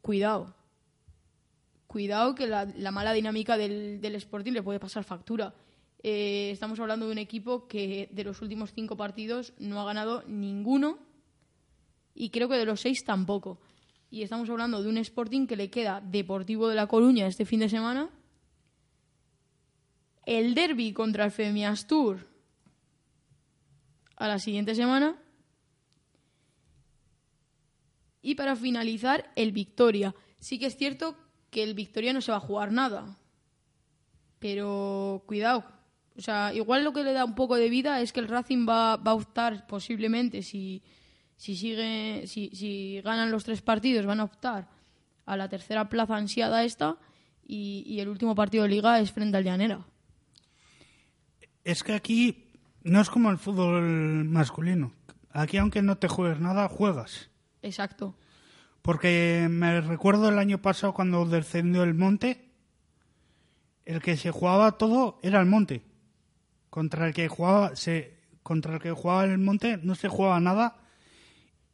[0.00, 0.56] Cuidado.
[1.92, 5.52] Cuidado que la, la mala dinámica del, del, Sporting le puede pasar factura.
[6.02, 10.24] Eh, estamos hablando de un equipo que de los últimos cinco partidos no ha ganado
[10.26, 11.00] ninguno
[12.14, 13.60] y creo que de los seis tampoco.
[14.10, 17.60] Y estamos hablando de un Sporting que le queda Deportivo de La Coruña este fin
[17.60, 18.08] de semana,
[20.24, 22.26] el derby contra el Femiastur
[24.16, 25.20] a la siguiente semana
[28.22, 30.14] y para finalizar el Victoria.
[30.38, 31.18] Sí que es cierto
[31.52, 33.18] que el Victoria no se va a jugar nada,
[34.38, 35.64] pero cuidado.
[36.16, 38.66] O sea, igual lo que le da un poco de vida es que el Racing
[38.66, 40.82] va, va a optar posiblemente si
[41.36, 44.68] si sigue si, si ganan los tres partidos van a optar
[45.26, 46.96] a la tercera plaza ansiada esta
[47.44, 49.84] y, y, el último partido de liga es frente al Llanera.
[51.64, 52.46] Es que aquí
[52.82, 54.92] no es como el fútbol masculino.
[55.32, 57.28] Aquí aunque no te juegues nada, juegas.
[57.60, 58.14] Exacto.
[58.82, 62.50] Porque me recuerdo el año pasado cuando descendió el Monte,
[63.84, 65.82] el que se jugaba todo era el Monte.
[66.68, 70.76] Contra el que jugaba se contra el que jugaba el Monte no se jugaba nada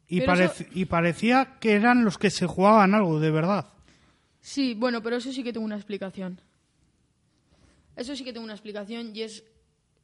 [0.07, 0.65] y, parec eso...
[0.71, 3.67] y parecía que eran los que se jugaban algo, de verdad.
[4.41, 6.39] Sí, bueno, pero eso sí que tengo una explicación.
[7.95, 9.43] Eso sí que tengo una explicación y es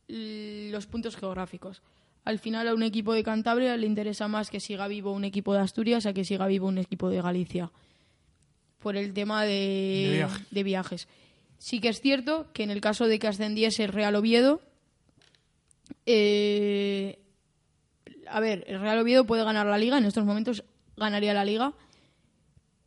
[0.07, 1.81] los puntos geográficos.
[2.25, 5.53] Al final a un equipo de Cantabria le interesa más que siga vivo un equipo
[5.53, 7.71] de Asturias a que siga vivo un equipo de Galicia.
[8.79, 10.43] Por el tema de, de, viaje.
[10.49, 11.07] de viajes.
[11.59, 14.61] Sí que es cierto que en el caso de que ascendiese el Real Oviedo,
[16.07, 17.19] eh,
[18.27, 20.63] a ver, el Real Oviedo puede ganar la liga, en estos momentos
[20.97, 21.73] ganaría la liga,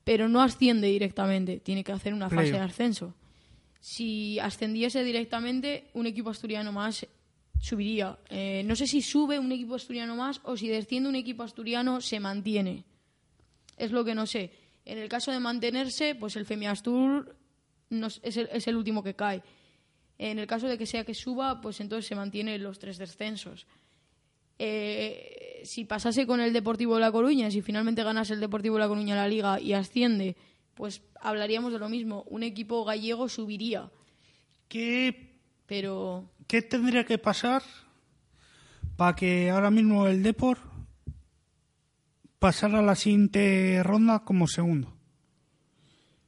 [0.02, 3.14] pero no asciende directamente, tiene que hacer una fase de ascenso.
[3.80, 7.06] Si ascendiese directamente, un equipo asturiano más
[7.60, 8.18] subiría.
[8.28, 12.00] Eh, no sé si sube un equipo asturiano más o si desciende un equipo asturiano
[12.00, 12.84] se mantiene.
[13.76, 14.52] Es lo que no sé.
[14.84, 17.36] En el caso de mantenerse, pues el Femiastur
[18.22, 19.42] es, el, es el último que cae.
[20.18, 23.66] En el caso de que sea que suba, pues entonces se mantienen los tres descensos.
[24.58, 28.80] Eh, si pasase con el Deportivo de La Coruña, si finalmente ganase el Deportivo de
[28.80, 30.36] La Coruña la liga y asciende,
[30.74, 32.24] pues hablaríamos de lo mismo.
[32.28, 33.90] Un equipo gallego subiría.
[34.68, 36.28] ¿Qué, Pero...
[36.48, 37.62] ¿qué tendría que pasar
[38.96, 40.60] para que ahora mismo el Deport
[42.40, 44.92] pasara a la siguiente ronda como segundo?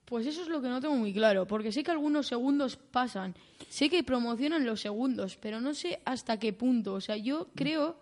[0.04, 3.34] Pues eso es lo que no tengo muy claro, porque sé que algunos segundos pasan,
[3.68, 6.94] sé que promocionan los segundos, pero no sé hasta qué punto.
[6.94, 7.96] O sea, yo creo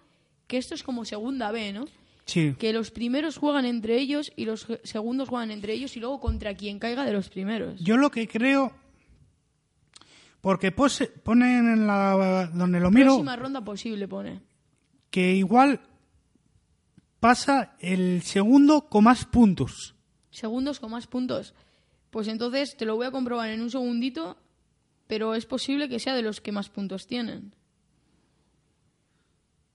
[0.47, 1.85] que esto es como segunda B, ¿no?
[2.25, 2.55] Sí.
[2.59, 6.55] Que los primeros juegan entre ellos y los segundos juegan entre ellos y luego contra
[6.55, 7.79] quien caiga de los primeros.
[7.79, 8.73] Yo lo que creo,
[10.41, 13.15] porque pose, ponen en la donde lo miro.
[13.15, 14.43] Próxima ronda posible pone.
[15.11, 15.81] Que igual
[17.21, 19.95] pasa el segundo con más puntos.
[20.31, 21.55] Segundos con más puntos.
[22.11, 24.37] Pues entonces te lo voy a comprobar en un segundito,
[25.07, 27.55] pero es posible que sea de los que más puntos tienen.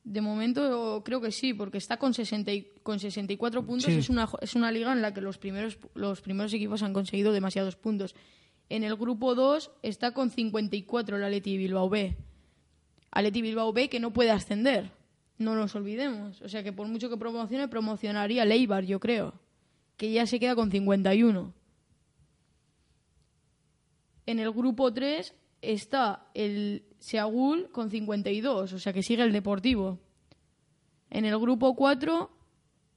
[0.04, 3.86] De momento creo que sí, porque está con, 60 y, con 64 puntos.
[3.86, 4.00] Sí.
[4.00, 7.32] Es, una, es una liga en la que los primeros, los primeros equipos han conseguido
[7.32, 8.16] demasiados puntos.
[8.70, 12.18] En el grupo 2 está con 54 el Atleti Bilbao B.
[13.12, 14.92] Atleti Bilbao B que no puede ascender.
[15.38, 16.42] No nos olvidemos.
[16.42, 19.34] O sea que por mucho que promocione, promocionaría Leibar, yo creo.
[19.98, 21.54] Que ya se queda con 51.
[24.26, 30.00] En el grupo 3 está el Seagul con 52, o sea que sigue el Deportivo.
[31.10, 32.32] En el grupo 4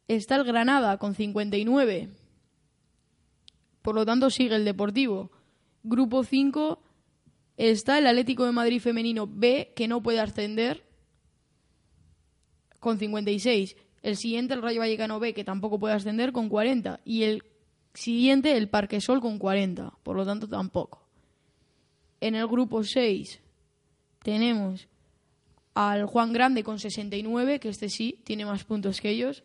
[0.08, 2.08] está el Granada con 59.
[3.82, 5.30] Por lo tanto, sigue el Deportivo.
[5.86, 6.82] Grupo 5
[7.56, 10.84] está el Atlético de Madrid femenino B, que no puede ascender,
[12.80, 13.76] con 56.
[14.02, 17.00] El siguiente, el Rayo Vallecano B, que tampoco puede ascender, con 40.
[17.04, 17.44] Y el
[17.94, 19.92] siguiente, el Parque Sol, con 40.
[20.02, 21.06] Por lo tanto, tampoco.
[22.20, 23.40] En el grupo 6
[24.24, 24.88] tenemos
[25.74, 29.44] al Juan Grande con 69, que este sí tiene más puntos que ellos.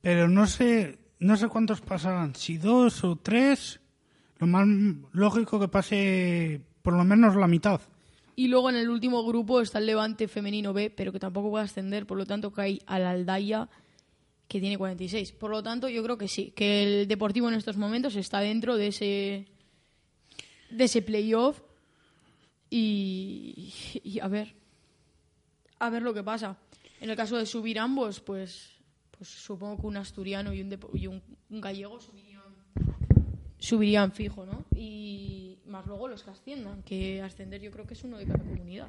[0.00, 3.80] Pero no sé, no sé cuántos pasarán, si dos o tres.
[4.38, 4.66] Lo más
[5.12, 7.80] lógico que pase por lo menos la mitad.
[8.36, 11.64] Y luego en el último grupo está el Levante femenino B, pero que tampoco puede
[11.64, 13.68] ascender, por lo tanto cae al Aldaya,
[14.48, 15.32] que tiene 46.
[15.32, 18.76] Por lo tanto, yo creo que sí, que el Deportivo en estos momentos está dentro
[18.76, 19.46] de ese
[20.70, 21.60] de ese playoff
[22.68, 24.54] y, y a ver
[25.78, 26.56] a ver lo que pasa.
[27.00, 28.74] En el caso de subir ambos, pues
[29.16, 32.33] pues supongo que un asturiano y un, un gallego subirían
[33.64, 34.64] subirían fijo, ¿no?
[34.74, 38.38] Y más luego los que asciendan, que ascender yo creo que es uno de cada
[38.38, 38.88] comunidad.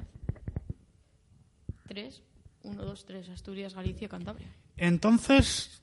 [1.88, 2.22] Tres,
[2.62, 4.48] uno, dos, tres, Asturias, Galicia, Cantabria.
[4.76, 5.82] Entonces,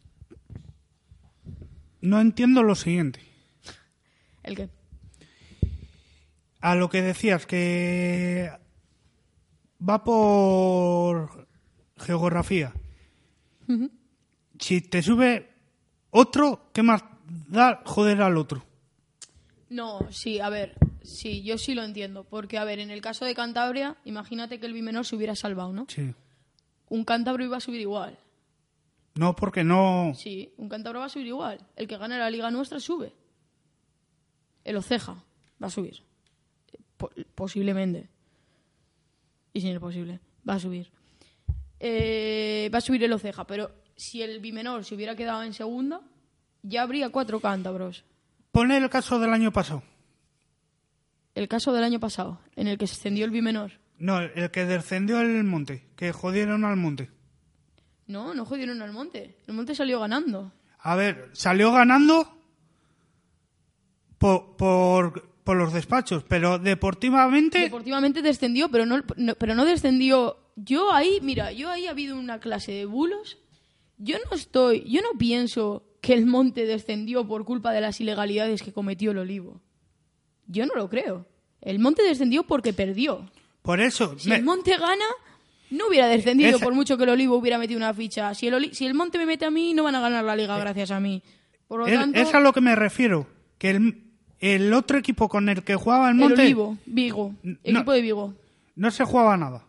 [2.02, 3.20] no entiendo lo siguiente.
[4.44, 4.70] ¿El qué?
[6.62, 8.52] A lo que decías, que
[9.82, 11.48] va por
[11.98, 12.74] geografía.
[14.60, 15.50] Si te sube
[16.12, 17.04] otro, ¿qué más
[17.48, 18.73] da joder al otro?
[19.74, 22.24] No, sí, a ver, sí, yo sí lo entiendo.
[22.26, 25.74] Porque, a ver, en el caso de Cantabria, imagínate que el bimenor se hubiera salvado,
[25.74, 25.86] ¿no?
[25.90, 26.14] Sí.
[26.90, 28.18] Un cántabro iba a subir igual.
[29.16, 30.14] No, porque no.
[30.16, 31.60] Sí, un cántabro va a subir igual.
[31.76, 33.14] El que gane la liga nuestra sube.
[34.64, 35.24] El Oceja
[35.62, 36.02] va a subir.
[36.98, 38.10] Po- posiblemente.
[39.54, 40.20] Y sin el posible.
[40.48, 40.92] Va a subir.
[41.80, 46.02] Eh, va a subir el Oceja, pero si el bimenor se hubiera quedado en segunda,
[46.62, 48.04] ya habría cuatro cántabros.
[48.54, 49.84] Pone el caso del año pasado.
[51.36, 53.72] El caso del año pasado, en el que se extendió el bimenor.
[53.98, 57.10] No, el que descendió el monte, que jodieron al monte.
[58.08, 59.38] No, no jodieron al monte.
[59.48, 60.54] El monte salió ganando.
[60.80, 62.38] A ver, salió ganando
[64.18, 67.60] por, por, por los despachos, pero deportivamente.
[67.60, 70.38] Deportivamente descendió, pero no, no- pero no descendió.
[70.56, 73.38] Yo ahí, mira, yo ahí ha habido una clase de bulos.
[73.98, 78.62] Yo no estoy, yo no pienso que el monte descendió por culpa de las ilegalidades
[78.62, 79.62] que cometió el olivo.
[80.48, 81.26] Yo no lo creo.
[81.62, 83.32] El monte descendió porque perdió.
[83.62, 84.20] por eso.
[84.20, 85.06] Si me- el monte gana,
[85.72, 88.34] no hubiera descendido Esa- por mucho que el olivo hubiera metido una ficha.
[88.36, 90.36] Si el, oli- si el monte me mete a mí, no van a ganar la
[90.36, 91.24] liga gracias a mí.
[91.70, 93.26] Por lo es, tanto, es a lo que me refiero.
[93.58, 94.04] Que el,
[94.42, 97.56] el otro equipo con el que jugaba el el monte olivo, Vigo, No.
[97.64, 98.34] equipo de Vigo.
[98.76, 99.64] no se jugaba nada.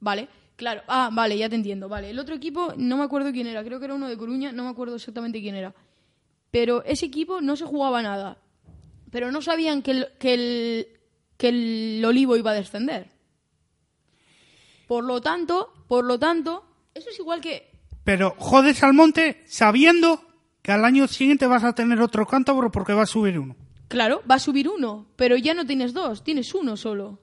[0.00, 0.82] Vale, claro.
[0.88, 1.88] Ah, vale, ya te entiendo.
[1.88, 4.52] Vale, el otro equipo, no me acuerdo quién era, creo que era uno de Coruña,
[4.52, 5.74] no me acuerdo exactamente quién era.
[6.50, 8.38] Pero ese equipo no se jugaba nada.
[9.10, 10.88] Pero no sabían que el, que el,
[11.36, 13.08] que el Olivo iba a descender.
[14.86, 16.64] Por lo tanto, por lo tanto,
[16.94, 17.70] eso es igual que...
[18.04, 20.22] Pero jodes al monte sabiendo
[20.62, 23.56] que al año siguiente vas a tener otro cántabro porque va a subir uno.
[23.88, 27.20] Claro, va a subir uno, pero ya no tienes dos, tienes uno solo.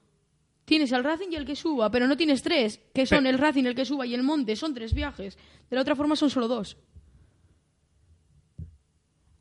[0.73, 3.65] Tienes al Racing y el que suba, pero no tienes tres, que son el Racing,
[3.65, 5.37] el que suba y el Monte, son tres viajes.
[5.69, 6.77] De la otra forma son solo dos.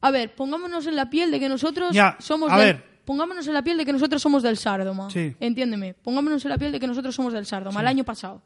[0.03, 2.85] A ver, pongámonos en la piel de que nosotros Ya, somos a del- ver.
[3.07, 5.09] pongámonos en la piel de que nosotros somos del Sárdoma.
[5.09, 5.35] Sí.
[5.41, 8.43] Entiéndeme, pongámonos en la piel de que nosotros somos del Sárdoma el año pasado.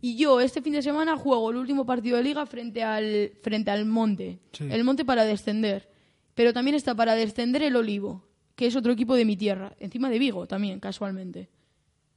[0.00, 3.70] Y yo este fin de semana juego el último partido de liga frente al frente
[3.70, 4.38] al Monte.
[4.52, 4.66] Sí.
[4.70, 5.90] El Monte para descender.
[6.34, 10.10] Pero también está para descender el Olivo, que es otro equipo de mi tierra, encima
[10.10, 11.50] de Vigo también, casualmente.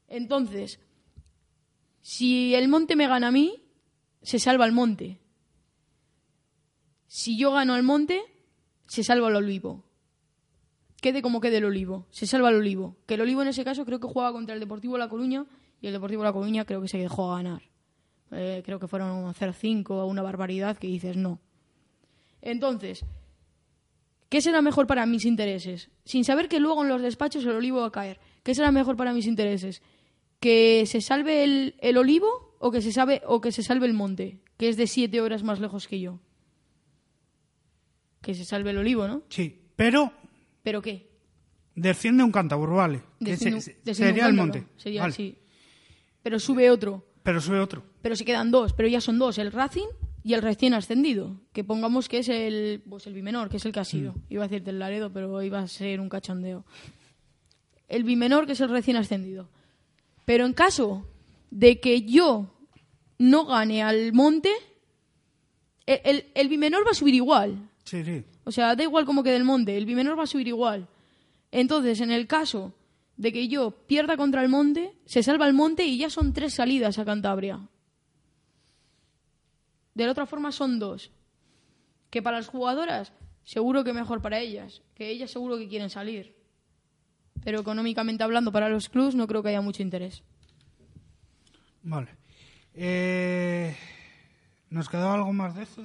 [0.08, 0.80] Entonces,
[2.02, 3.64] si el Monte me gana a mí,
[4.22, 5.20] se salva el Monte.
[7.08, 8.22] Si yo gano al Monte,
[8.88, 9.84] se salva el Olivo.
[11.02, 12.98] Quede como quede el Olivo, se salva el Olivo.
[13.06, 15.46] Que el Olivo en ese caso creo que jugaba contra el Deportivo La Coruña
[15.82, 17.62] y el Deportivo La Coruña creo que se dejó ganar.
[18.32, 21.40] Eh, creo que fueron 0-5 una barbaridad que dices no.
[22.42, 23.06] Entonces,
[24.30, 25.90] ¿qué será mejor para mis intereses?
[26.06, 28.20] Sin saber que luego en los despachos el olivo va a caer.
[28.44, 29.82] ¿Qué será mejor para mis intereses?
[30.40, 33.94] ¿Que se salve el, el olivo o que, se sabe, o que se salve el
[33.94, 34.40] monte?
[34.58, 36.20] Que es de siete horas más lejos que yo.
[38.22, 39.24] Que se salve el olivo, ¿no?
[39.30, 40.12] Sí, pero
[40.64, 41.08] ¿Pero qué?
[41.76, 43.04] desciende un cántabro, vale.
[43.20, 44.64] Desciende se- un- desciende sería un el monte.
[44.78, 45.14] Sería Vale.
[45.14, 45.38] así.
[46.24, 47.06] Pero sube otro.
[47.24, 47.84] Pero sube otro.
[48.02, 48.74] Pero se quedan dos.
[48.74, 49.38] Pero ya son dos.
[49.38, 49.88] El Racing
[50.28, 53.72] y el recién ascendido, que pongamos que es el, pues el bimenor, que es el
[53.72, 54.14] que ha sido.
[54.28, 56.66] Iba a decirte el Laredo, pero iba a ser un cachondeo.
[57.88, 59.48] El bimenor, que es el recién ascendido.
[60.26, 61.08] Pero en caso
[61.50, 62.54] de que yo
[63.18, 64.52] no gane al monte,
[65.86, 67.70] el, el, el bimenor va a subir igual.
[67.86, 68.26] Sí, sí.
[68.44, 70.90] O sea, da igual cómo quede el monte, el bimenor va a subir igual.
[71.52, 72.74] Entonces, en el caso
[73.16, 76.56] de que yo pierda contra el monte, se salva el monte y ya son tres
[76.56, 77.70] salidas a Cantabria.
[79.98, 81.12] De la otra forma son dos.
[82.12, 84.84] Que para las jugadoras, seguro que mejor para ellas.
[84.94, 86.36] Que ellas seguro que quieren salir.
[87.44, 90.22] Pero económicamente hablando, para los clubs no creo que haya mucho interés.
[91.82, 92.10] Vale.
[92.76, 93.76] Eh,
[94.70, 95.82] ¿Nos quedaba algo más de esto?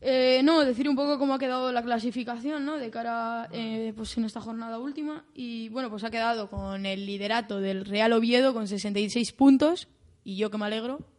[0.00, 2.78] Eh, no, decir un poco cómo ha quedado la clasificación, ¿no?
[2.78, 5.24] De cara, eh, pues en esta jornada última.
[5.34, 9.88] Y bueno, pues ha quedado con el liderato del Real Oviedo con 66 puntos.
[10.22, 11.17] Y yo que me alegro.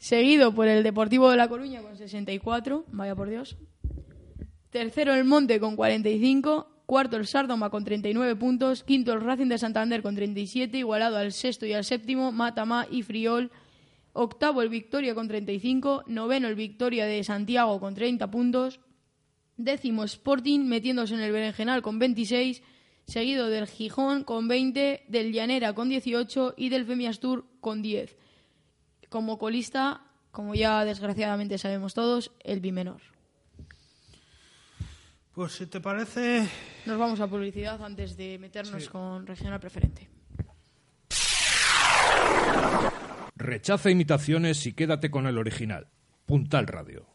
[0.00, 2.86] Seguido por el Deportivo de La Coruña con 64.
[2.90, 3.58] Vaya por Dios.
[4.70, 6.84] Tercero el Monte con 45.
[6.86, 8.82] Cuarto el Sardoma con 39 puntos.
[8.82, 10.78] Quinto el Racing de Santander con 37.
[10.78, 13.50] Igualado al sexto y al séptimo, Matamá y Friol.
[14.14, 16.04] Octavo el Victoria con 35.
[16.06, 18.80] Noveno el Victoria de Santiago con 30 puntos.
[19.58, 22.62] Décimo Sporting metiéndose en el Berenjenal con 26.
[23.04, 25.04] Seguido del Gijón con 20.
[25.08, 26.54] Del Llanera con 18.
[26.56, 28.16] Y del Femiastur con 10.
[29.10, 30.00] Como colista,
[30.30, 33.02] como ya desgraciadamente sabemos todos, el Bimenor.
[35.34, 36.48] Pues si te parece,
[36.86, 40.08] Nos vamos a publicidad antes de meternos con regional preferente.
[43.36, 45.88] Rechaza imitaciones y quédate con el original.
[46.26, 47.06] Puntal Radio.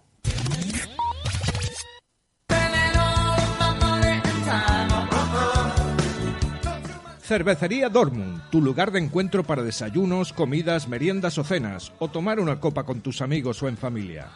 [7.28, 12.60] Cervecería Dortmund, tu lugar de encuentro para desayunos, comidas, meriendas o cenas, o tomar una
[12.60, 14.28] copa con tus amigos o en familia.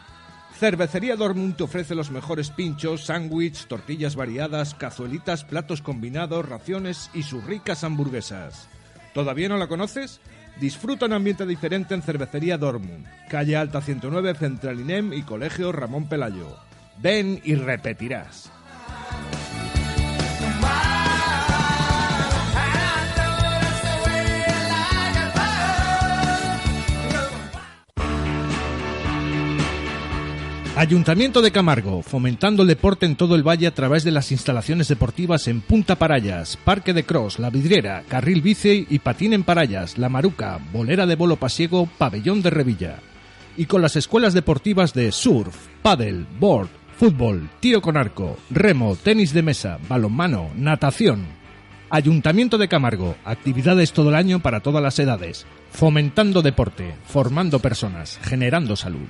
[0.58, 7.22] Cervecería Dortmund te ofrece los mejores pinchos, sándwich, tortillas variadas, cazuelitas, platos combinados, raciones y
[7.22, 8.68] sus ricas hamburguesas.
[9.14, 10.20] ¿Todavía no la conoces?
[10.60, 16.08] Disfruta un ambiente diferente en Cervecería Dortmund, calle Alta 109, Central INEM y Colegio Ramón
[16.08, 16.56] Pelayo.
[17.00, 18.50] Ven y repetirás.
[30.80, 34.88] Ayuntamiento de Camargo, fomentando el deporte en todo el valle a través de las instalaciones
[34.88, 39.98] deportivas en Punta Parayas, Parque de Cross, La Vidriera, Carril Bici y Patín en Parayas,
[39.98, 42.96] La Maruca, Bolera de Bolo Pasiego, Pabellón de Revilla.
[43.58, 49.34] Y con las escuelas deportivas de surf, paddle, board, fútbol, tiro con arco, remo, tenis
[49.34, 51.26] de mesa, balonmano, natación.
[51.90, 58.18] Ayuntamiento de Camargo, actividades todo el año para todas las edades, fomentando deporte, formando personas,
[58.22, 59.08] generando salud.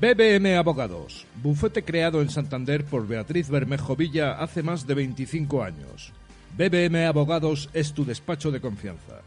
[0.00, 6.12] BBM Abogados, bufete creado en Santander por Beatriz Bermejo Villa hace más de 25 años.
[6.56, 9.20] BBM Abogados es tu despacho de confianza.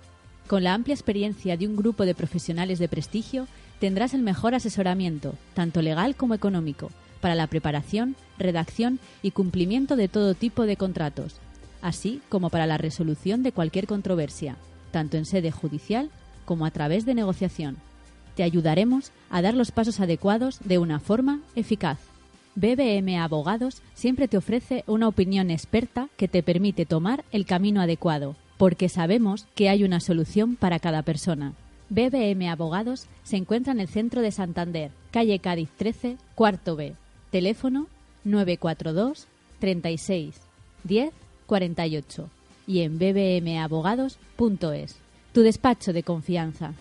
[0.48, 3.48] Con la amplia experiencia de un grupo de profesionales de prestigio,
[3.80, 6.90] tendrás el mejor asesoramiento, tanto legal como económico,
[7.22, 11.36] para la preparación, redacción y cumplimiento de todo tipo de contratos,
[11.84, 14.58] así como para la resolución de cualquier controversia,
[14.90, 16.10] tanto en sede judicial
[16.46, 17.78] como a través de negociación.
[18.36, 22.00] Te ayudaremos a dar los pasos adecuados de una forma eficaz.
[22.56, 28.36] BBM Abogados siempre te ofrece una opinión experta que te permite tomar el camino adecuado,
[28.58, 31.54] porque sabemos que hay una solución para cada persona.
[31.90, 36.94] BBM Abogados se encuentra en el centro de Santander, calle Cádiz 13, cuarto B.
[37.32, 37.88] Teléfono
[38.24, 39.28] 942
[39.60, 40.36] 36
[40.84, 41.14] 10
[41.46, 42.30] 48
[42.68, 44.96] y en bbmabogados.es.
[45.34, 46.74] Tu despacho de confianza.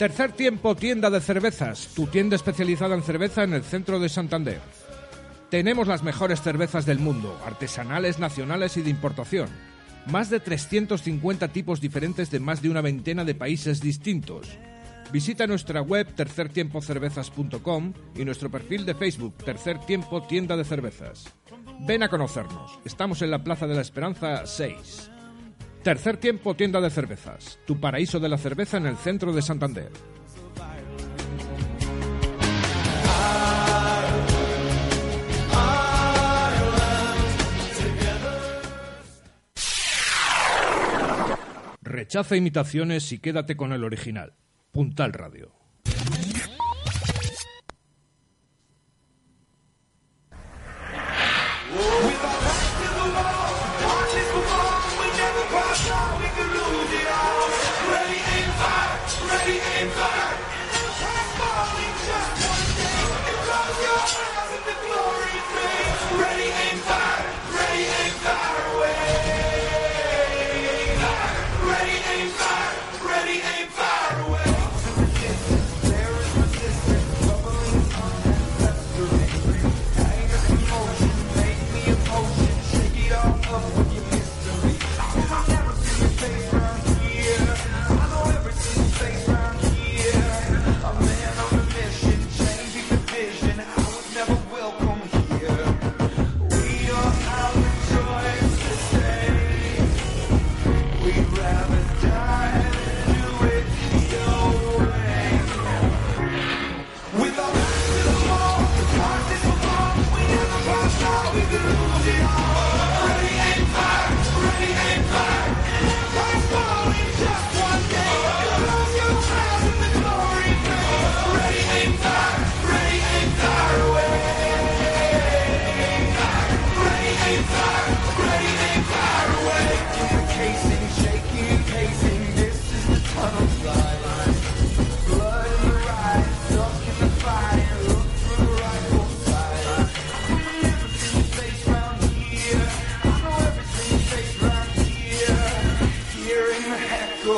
[0.00, 4.58] Tercer tiempo, tienda de cervezas, tu tienda especializada en cerveza en el centro de Santander.
[5.50, 9.50] Tenemos las mejores cervezas del mundo, artesanales, nacionales y de importación.
[10.06, 14.48] Más de 350 tipos diferentes de más de una veintena de países distintos.
[15.12, 21.26] Visita nuestra web tercertiempocervezas.com y nuestro perfil de Facebook Tercer Tiempo Tienda de Cervezas.
[21.80, 22.78] Ven a conocernos.
[22.86, 25.10] Estamos en la Plaza de la Esperanza 6.
[25.82, 29.90] Tercer Tiempo Tienda de Cervezas, tu paraíso de la cerveza en el centro de Santander.
[41.80, 44.34] Rechaza imitaciones y quédate con el original.
[44.72, 45.59] Puntal Radio.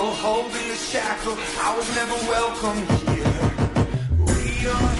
[0.01, 3.33] Holding the shackle, I was never welcome here.
[4.27, 4.92] We don't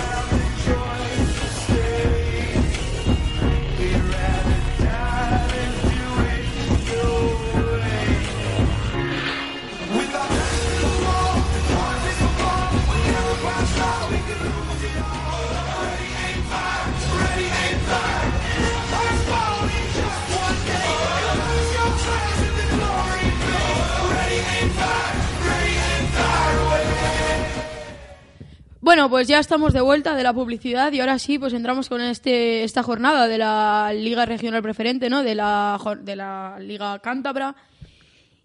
[29.23, 32.65] pues ya estamos de vuelta de la publicidad y ahora sí, pues entramos con este
[32.65, 35.23] esta jornada de la Liga Regional Preferente, ¿no?
[35.23, 37.55] De la de la Liga Cántabra.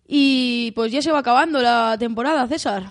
[0.08, 2.84] Y pues ya se va acabando la temporada, César.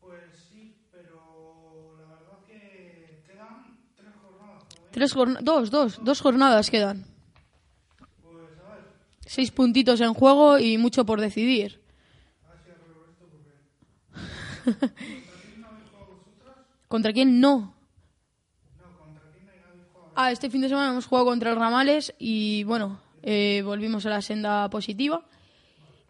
[0.00, 4.62] Pues sí, pero la verdad que quedan tres jornadas.
[4.92, 7.04] Tres jorn- dos, dos, dos jornadas quedan.
[9.26, 11.82] Seis puntitos en juego y mucho por decidir.
[16.88, 17.74] ¿Contra quién no?
[20.14, 24.10] Ah, este fin de semana hemos jugado contra el Ramales y bueno, eh, volvimos a
[24.10, 25.22] la senda positiva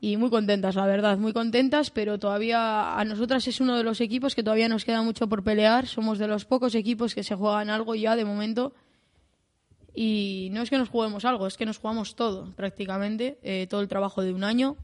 [0.01, 4.01] y muy contentas, la verdad, muy contentas, pero todavía a nosotras es uno de los
[4.01, 5.89] equipos que todavía nos queda mucho por pelear.
[5.89, 8.73] Somos de los pocos equipos que se juegan algo ya de momento.
[9.95, 13.81] Y no es que nos juguemos algo, es que nos jugamos todo, prácticamente, eh, todo
[13.81, 14.77] el trabajo de un año.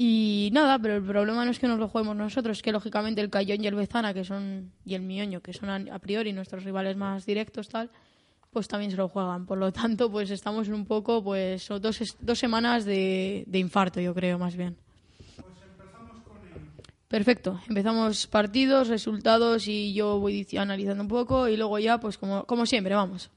[0.00, 3.20] Y nada, pero el problema no es que nos lo juguemos nosotros, es que lógicamente
[3.20, 6.32] el Cayón y el Bezana, que son, y el Mioño, que son a, a priori
[6.32, 7.90] nuestros rivales más directos, tal,
[8.52, 9.44] pues también se lo juegan.
[9.44, 14.00] Por lo tanto, pues estamos en un poco, pues, dos, dos semanas de, de infarto,
[14.00, 14.76] yo creo, más bien.
[17.08, 22.44] Perfecto, empezamos partidos, resultados y yo voy analizando un poco y luego ya, pues como,
[22.44, 23.30] como siempre, vamos.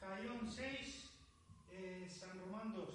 [0.00, 1.10] Cayón 6,
[1.70, 2.88] eh, San Román 2.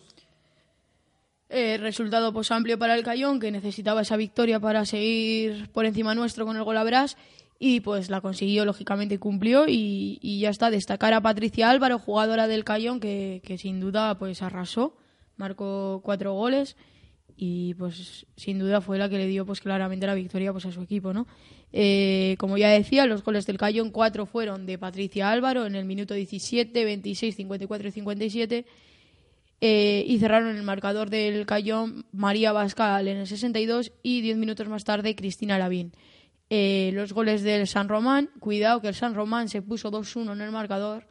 [1.56, 6.16] Eh, resultado pues amplio para el Cayón, que necesitaba esa victoria para seguir por encima
[6.16, 7.16] nuestro con el gol a Brás,
[7.60, 10.72] y pues la consiguió, lógicamente cumplió, y, y ya está.
[10.72, 14.98] Destacar a Patricia Álvaro, jugadora del Cayón, que, que sin duda pues arrasó,
[15.38, 16.76] marcó cuatro goles,
[17.38, 20.72] y pues sin duda fue la que le dio pues claramente la victoria pues a
[20.72, 21.28] su equipo, ¿no?
[21.72, 25.86] Eh, como ya decía, los goles del Cayón, cuatro fueron de Patricia Álvaro en el
[25.86, 28.66] minuto 17, 26, 54 y 57.
[29.66, 34.68] Eh, y cerraron el marcador del Cayón María Bascal en el 62 y 10 minutos
[34.68, 35.94] más tarde Cristina Lavín.
[36.50, 40.42] Eh, los goles del San Román, cuidado que el San Román se puso 2-1 en
[40.42, 41.08] el marcador,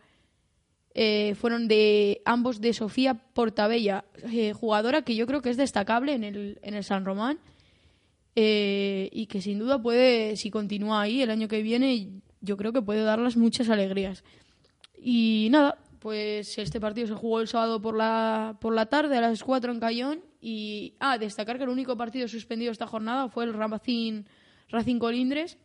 [0.93, 4.05] eh, fueron de ambos de Sofía Portabella,
[4.53, 7.39] jugadora que yo creo que es destacable en el, en el San Román
[8.35, 12.83] y que sin duda puede, si continúa ahí el año que viene, yo creo que
[12.83, 14.25] puede darles muchas alegrías.
[14.95, 19.21] Y nada, pues este partido se jugó el sábado por la, por la tarde a
[19.21, 20.25] las 4 en Cayón.
[20.41, 24.25] Y, ah, destacar que el único partido suspendido esta jornada fue el Racing,
[24.69, 25.59] Racing Colindres,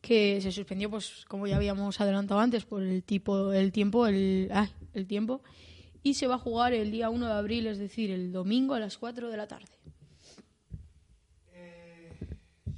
[0.00, 4.50] que se suspendió, pues como ya habíamos adelantado antes, por el tipo, el tiempo, el,
[4.52, 5.42] ah, el tiempo.
[6.02, 8.80] y se va a jugar el día 1 de abril, es decir, el domingo a
[8.80, 9.68] las 4 de la tarde.
[11.52, 12.18] Eh,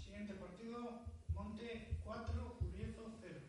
[0.05, 1.01] siguiente partido,
[1.35, 3.41] Monte 4, Uriezo 0.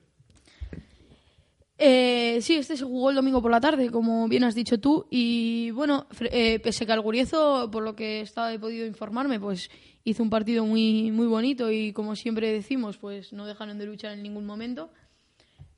[1.84, 5.08] Eh, sí, este se jugó el domingo por la tarde, como bien has dicho tú.
[5.10, 9.72] Y bueno, eh, pese que Alguriezo, por lo que estaba, he podido informarme, pues
[10.04, 14.12] hizo un partido muy, muy bonito y como siempre decimos, pues no dejaron de luchar
[14.12, 14.92] en ningún momento.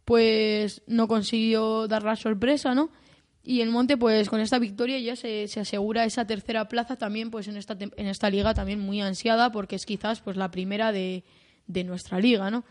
[0.04, 2.90] Pues no consiguió dar la sorpresa, ¿no?
[3.42, 7.32] Y el Monte, pues con esta victoria ya se, se asegura esa tercera plaza también,
[7.32, 10.92] pues en esta, en esta liga también muy ansiada, porque es quizás pues la primera
[10.92, 11.24] de,
[11.68, 12.66] de nuestra liga, ¿no?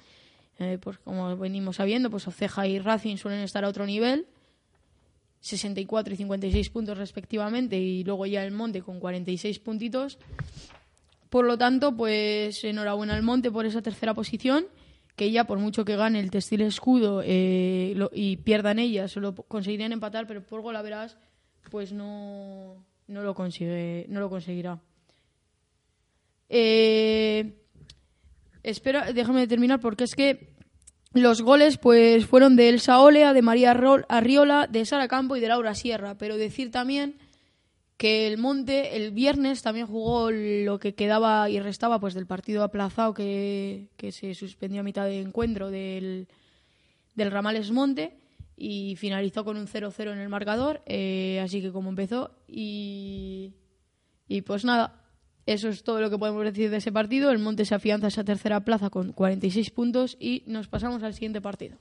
[0.59, 4.27] Eh, pues como venimos sabiendo, pues Oceja y Racing suelen estar a otro nivel,
[5.41, 10.19] 64 y 56 puntos respectivamente, y luego ya el Monte con 46 puntitos.
[11.31, 14.67] Por lo tanto, pues enhorabuena al Monte por esa tercera posición,
[15.17, 19.35] que ya por mucho que gane el textil escudo eh, lo- y pierdan ellas, solo
[19.35, 21.17] conseguirían empatar, pero por gol a verás,
[21.71, 24.79] pues no, no lo consigue, no lo conseguirá.
[26.49, 27.53] Eh,
[28.63, 30.55] espera, déjame terminar porque es que
[31.13, 33.77] los goles pues fueron de Elsa Olea, de María
[34.09, 37.17] Arriola, de Sara Campo y de Laura Sierra, pero decir también
[37.99, 42.65] que el Monte el viernes también jugó lo que quedaba y restaba pues del partido
[42.65, 46.29] aplazado que, que se suspendió a mitad de encuentro del,
[47.15, 48.17] del Ramales Monte
[48.57, 53.53] y finalizó con un 0-0 en el marcador, eh, así que como empezó y,
[54.29, 55.02] y pues nada,
[55.47, 57.31] eso es todo lo que podemos decir de ese partido.
[57.31, 61.41] El Monte se afianza esa tercera plaza con 46 puntos y nos pasamos al siguiente
[61.41, 61.79] partido.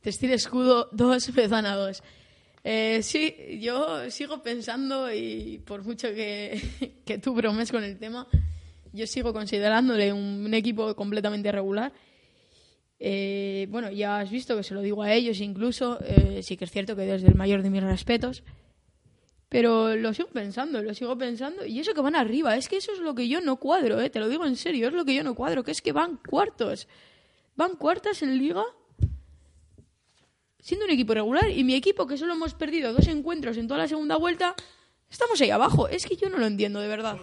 [0.00, 2.02] Textil Escudo 2, Bezana 2.
[2.64, 6.60] Eh, sí, yo sigo pensando y por mucho que,
[7.04, 8.26] que tú bromes con el tema,
[8.92, 11.92] yo sigo considerándole un, un equipo completamente regular.
[13.02, 16.66] Eh, bueno, ya has visto que se lo digo a ellos incluso, eh, sí que
[16.66, 18.42] es cierto que desde el mayor de mis respetos,
[19.48, 22.92] pero lo sigo pensando, lo sigo pensando, y eso que van arriba, es que eso
[22.92, 25.14] es lo que yo no cuadro, eh, te lo digo en serio, es lo que
[25.14, 26.88] yo no cuadro, que es que van cuartos,
[27.56, 28.64] van cuartas en liga,
[30.58, 33.80] siendo un equipo regular, y mi equipo, que solo hemos perdido dos encuentros en toda
[33.80, 34.54] la segunda vuelta,
[35.08, 37.16] estamos ahí abajo, es que yo no lo entiendo de verdad.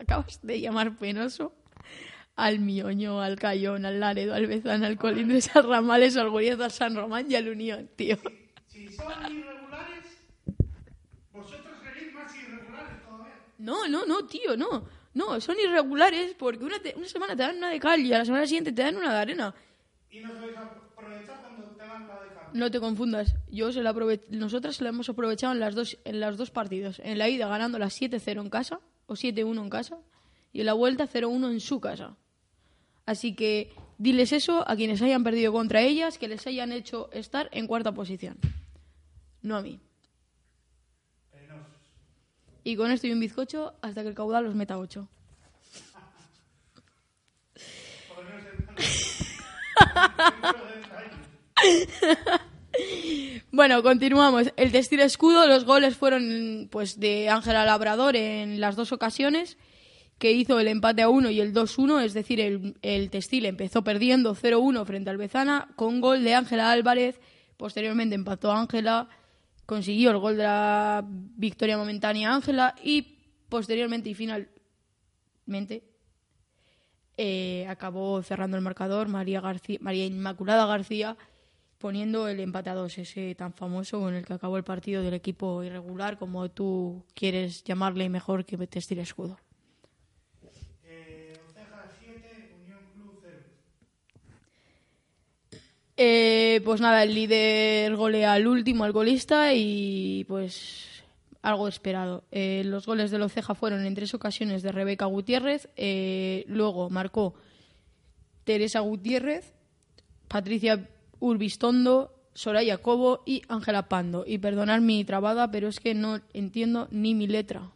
[0.00, 1.54] Acabas de llamar penoso
[2.36, 6.70] al Mioño, al Cayón, al Laredo, al Bezán, al Colindres, al Ramales, al Goriez, al
[6.70, 8.16] San Román y al Unión, tío.
[8.66, 10.06] Si son irregulares,
[11.32, 13.34] vosotros seréis más irregulares todavía.
[13.58, 14.84] No, no, no, tío, no.
[15.12, 18.18] No, son irregulares porque una, te- una semana te dan una de cal y a
[18.18, 19.54] la semana siguiente te dan una de arena.
[20.10, 22.50] Y nos vais a aprovechar cuando tengan la de cambio.
[22.54, 23.34] No te confundas.
[23.50, 23.92] Yo se la
[24.30, 27.00] Nosotras la hemos aprovechado en las dos, en los dos partidos.
[27.04, 28.80] En la ida ganando la 7-0 en casa
[29.10, 29.98] o 7-1 en casa
[30.52, 32.16] y en la vuelta 0-1 en su casa.
[33.06, 37.48] Así que diles eso a quienes hayan perdido contra ellas, que les hayan hecho estar
[37.52, 38.38] en cuarta posición.
[39.42, 39.80] No a mí.
[42.62, 45.08] Y con esto y un bizcocho hasta que el caudal los meta 8.
[53.52, 54.52] Bueno, continuamos.
[54.56, 59.58] El textil escudo, los goles fueron pues de Ángela Labrador en las dos ocasiones,
[60.18, 64.36] que hizo el empate a uno y el 2-1, es decir, el, textil empezó perdiendo
[64.36, 67.18] 0-1 frente al Bezana con gol de Ángela Álvarez,
[67.56, 69.08] posteriormente empató Ángela,
[69.66, 73.18] consiguió el gol de la victoria momentánea Ángela y
[73.48, 75.84] posteriormente y finalmente
[77.16, 79.42] eh, acabó cerrando el marcador María,
[79.80, 81.16] María Inmaculada García
[81.80, 86.18] poniendo el empate ese tan famoso con el que acabó el partido del equipo irregular,
[86.18, 89.38] como tú quieres llamarle mejor que Textil Escudo.
[90.84, 93.36] Eh, Oceja 7, Unión Club 0.
[95.96, 101.02] Eh, pues nada, el líder golea al último, al golista, y pues
[101.40, 102.24] algo esperado.
[102.30, 107.32] Eh, los goles del Oceja fueron en tres ocasiones de Rebeca Gutiérrez, eh, luego marcó
[108.44, 109.54] Teresa Gutiérrez,
[110.28, 110.86] Patricia
[111.20, 114.24] Urbistondo, Soraya Cobo y Ángela Pando.
[114.26, 117.70] Y perdonad mi trabada, pero es que no entiendo ni mi letra.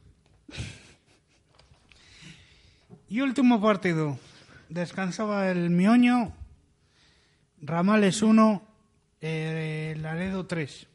[3.08, 4.18] Y último partido.
[4.68, 6.32] Descansaba el Mioño,
[7.60, 8.62] Ramales 1,
[9.20, 10.86] eh, Laredo 3.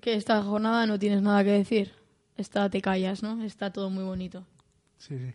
[0.00, 1.92] Que esta jornada no tienes nada que decir.
[2.36, 3.42] Esta te callas, ¿no?
[3.42, 4.46] Está todo muy bonito.
[4.98, 5.34] Sí, sí.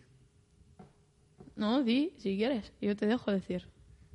[1.56, 2.72] No, di, si quieres.
[2.80, 3.68] Yo te dejo decir.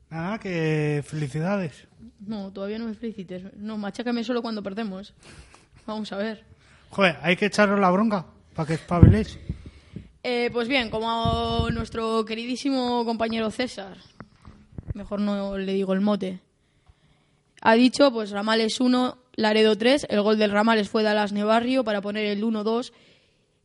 [0.09, 1.87] Nada, que felicidades.
[2.19, 3.43] No, todavía no me felicites.
[3.55, 5.13] No, machácame solo cuando perdemos.
[5.85, 6.43] Vamos a ver.
[6.89, 9.37] Joder, hay que echaros la bronca para que espabiléis.
[10.23, 13.97] Eh, pues bien, como nuestro queridísimo compañero César,
[14.93, 16.39] mejor no le digo el mote,
[17.61, 21.83] ha dicho, pues Ramales 1, Laredo 3, el gol del Ramales fue de Alas Nevarrio
[21.83, 22.91] para poner el 1-2.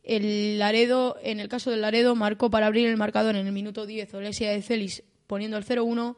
[0.03, 3.85] El Laredo, en el caso del Laredo, marcó para abrir el marcador en el minuto
[3.85, 6.15] 10 Olesia de Celis poniendo el 0-1.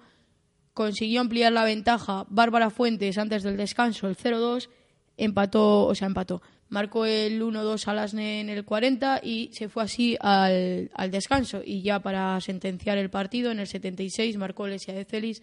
[0.75, 4.67] Consiguió ampliar la ventaja Bárbara Fuentes antes del descanso, el 0-2.
[5.15, 6.41] Empató, o sea, empató.
[6.67, 11.61] Marcó el 1-2 Alasne en el 40 y se fue así al, al descanso.
[11.65, 15.41] Y ya para sentenciar el partido, en el 76 marcó Olesia de Celis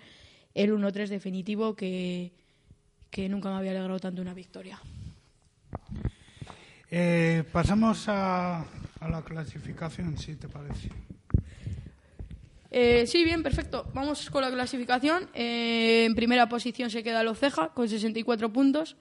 [0.52, 2.32] el 1-3 definitivo que,
[3.10, 4.78] que nunca me había alegrado tanto una victoria.
[6.90, 8.66] Eh, pasamos a,
[9.00, 10.90] a la clasificación, si te parece.
[12.74, 13.86] Eh, sí, bien, perfecto.
[13.92, 15.28] Vamos con la clasificación.
[15.34, 18.96] Eh, en primera posición se queda el Oceja con 64 puntos.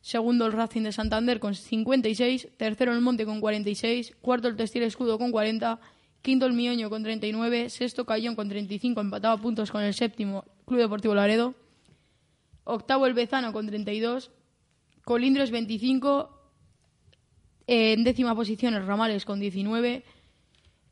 [0.00, 2.50] Segundo el Racing de Santander con 56.
[2.56, 4.16] Tercero el Monte con 46.
[4.22, 5.80] Cuarto el Textil Escudo con 40.
[6.22, 7.68] Quinto el Mioño con 39.
[7.68, 9.00] Sexto Cayón con 35.
[9.00, 11.56] Empatado a puntos con el séptimo Club Deportivo Laredo.
[12.62, 14.30] Octavo el Bezano con 32.
[15.04, 16.30] Colindres 25.
[17.66, 20.04] En décima posición el Ramales con 19.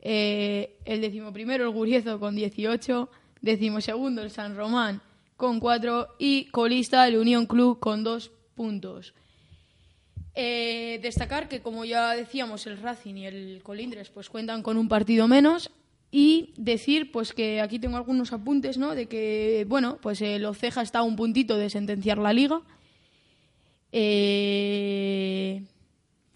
[0.01, 3.09] Eh, el decimoprimero el Guriezo con 18.
[3.41, 5.01] Decimosegundo el San Román
[5.37, 6.17] con 4.
[6.19, 9.15] Y colista el Unión Club con 2 puntos.
[10.35, 14.89] Eh, destacar que, como ya decíamos, el Racing y el Colindres pues cuentan con un
[14.89, 15.71] partido menos
[16.11, 18.95] y decir pues que aquí tengo algunos apuntes, ¿no?
[18.95, 22.63] De que, bueno, pues el Oceja está a un puntito de sentenciar la liga.
[23.91, 25.63] Eh,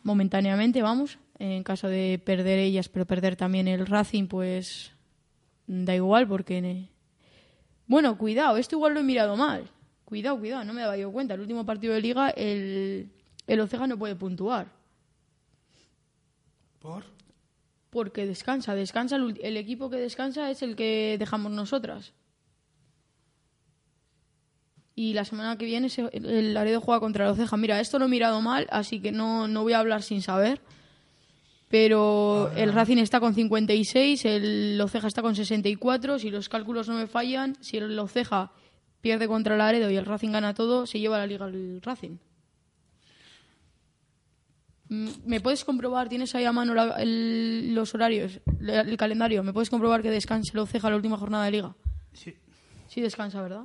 [0.02, 1.18] momentáneamente, vamos.
[1.38, 4.92] En caso de perder ellas, pero perder también el Racing, pues
[5.66, 6.88] da igual porque...
[7.86, 9.68] Bueno, cuidado, esto igual lo he mirado mal.
[10.04, 11.34] Cuidado, cuidado, no me había dado cuenta.
[11.34, 13.10] El último partido de liga, el,
[13.46, 14.68] el Oceja no puede puntuar.
[16.78, 17.04] ¿Por?
[17.90, 19.16] Porque descansa, descansa.
[19.16, 22.12] El, equipo que descansa es el que dejamos nosotras.
[24.94, 27.56] Y la semana que viene el Laredo juega contra el Oceja.
[27.56, 30.60] Mira, esto lo he mirado mal, así que no, no voy a hablar sin saber.
[31.72, 36.18] Pero el Racing está con 56, el Oceja está con 64.
[36.18, 38.52] Si los cálculos no me fallan, si el Oceja
[39.00, 42.18] pierde contra el Laredo y el Racing gana todo, se lleva la liga el Racing.
[44.90, 46.10] Mm, ¿Me puedes comprobar?
[46.10, 49.42] ¿Tienes ahí a mano la- el- los horarios, el, calendario?
[49.42, 51.74] ¿Me puedes comprobar que descanse el Oceja la última jornada de liga?
[52.12, 52.34] Sí.
[52.86, 53.64] Sí descansa, ¿verdad?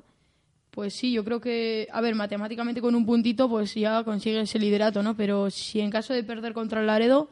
[0.71, 4.61] Pues sí, yo creo que, a ver, matemáticamente con un puntito pues ya consigues el
[4.61, 5.17] liderato, ¿no?
[5.17, 7.29] Pero si en caso de perder contra el Laredo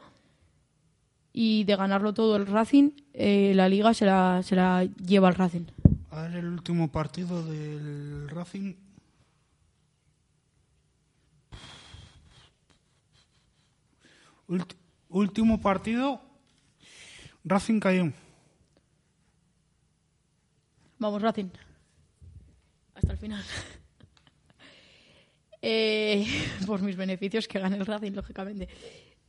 [1.38, 5.34] y de ganarlo todo el Racing, eh, la liga se la, se la lleva el
[5.34, 5.66] Racing.
[6.10, 8.74] A ver el último partido del Racing.
[15.10, 16.22] Último partido.
[17.44, 18.14] Racing Cayón.
[20.98, 21.50] Vamos, Racing.
[22.94, 23.44] Hasta el final.
[25.68, 26.24] Eh,
[26.66, 28.68] por mis beneficios que gane el Racing, lógicamente.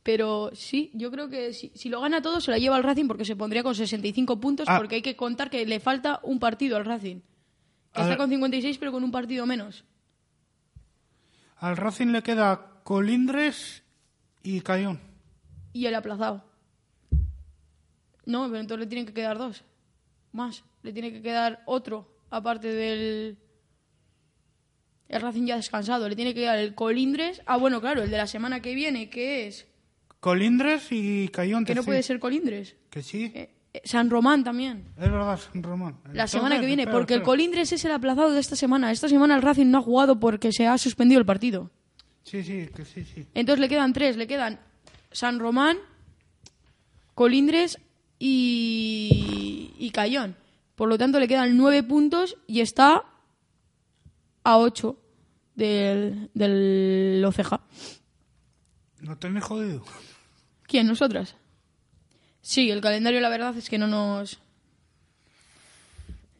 [0.02, 3.06] Pero sí, yo creo que si, si lo gana todo se la lleva el Racing
[3.08, 4.78] porque se pondría con 65 puntos Ah.
[4.78, 7.20] porque hay que contar que le falta un partido al Racing.
[7.92, 9.84] Que A está con 56 pero con un partido menos.
[11.56, 13.82] Al Racing le queda Colindres
[14.42, 15.00] y Cayón.
[15.72, 16.44] Y el aplazado.
[18.24, 19.64] No, pero entonces le tienen que quedar dos.
[20.32, 20.62] Más.
[20.82, 23.38] Le tiene que quedar otro, aparte del...
[25.08, 26.08] El Racing ya descansado.
[26.08, 27.42] Le tiene que quedar el Colindres.
[27.46, 29.66] Ah, bueno, claro, el de la semana que viene, que es...
[30.20, 31.64] Colindres y Cayón.
[31.64, 32.76] Que no puede ser Colindres.
[32.90, 33.30] Que sí.
[33.34, 34.86] Eh, eh, San Román también.
[34.96, 35.98] Es verdad, San Román.
[36.12, 37.22] La semana que viene, espera, porque el.
[37.22, 38.90] Colindres es el aplazado de esta semana.
[38.90, 41.70] Esta semana el Racing no ha jugado porque se ha suspendido el partido.
[42.22, 43.26] Sí, sí, que sí, sí.
[43.34, 44.16] Entonces le quedan tres.
[44.16, 44.60] Le quedan
[45.12, 45.78] San Román,
[47.14, 47.78] Colindres
[48.18, 50.36] y, y Cayón.
[50.74, 53.04] Por lo tanto, le quedan nueve puntos y está
[54.44, 55.00] a ocho
[55.54, 57.60] del, del Oceja.
[59.00, 59.82] ¿No tenéis jodido?
[60.66, 60.86] ¿Quién?
[60.86, 61.36] ¿Nosotras?
[62.40, 64.38] Sí, el calendario la verdad es que no nos...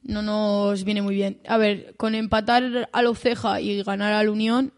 [0.02, 1.38] No nos viene muy bien.
[1.46, 4.72] A ver, con empatar al Oceja y ganar al Unión,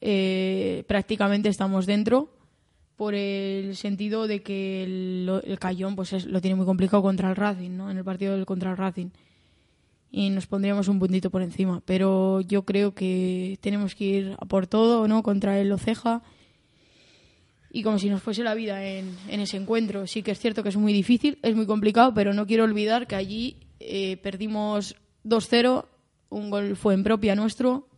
[0.00, 2.30] eh, prácticamente estamos dentro
[2.96, 7.28] por el sentido de que el, el Cayón pues es- lo tiene muy complicado contra
[7.30, 7.90] el Racing, ¿no?
[7.90, 9.10] En el partido del contra el Racing.
[10.10, 11.80] Y nos pondríamos un puntito por encima.
[11.84, 15.22] Pero yo creo que tenemos que ir a por todo, ¿no?
[15.22, 16.22] Contra el Oceja
[17.74, 20.06] y como si nos fuese la vida en, en ese encuentro.
[20.06, 23.08] Sí que es cierto que es muy difícil, es muy complicado, pero no quiero olvidar
[23.08, 24.94] que allí eh, perdimos
[25.24, 25.84] 2-0,
[26.28, 27.88] un gol fue en propia nuestro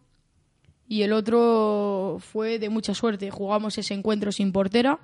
[0.89, 3.31] y el otro fue de mucha suerte.
[3.31, 4.99] Jugamos ese encuentro sin portera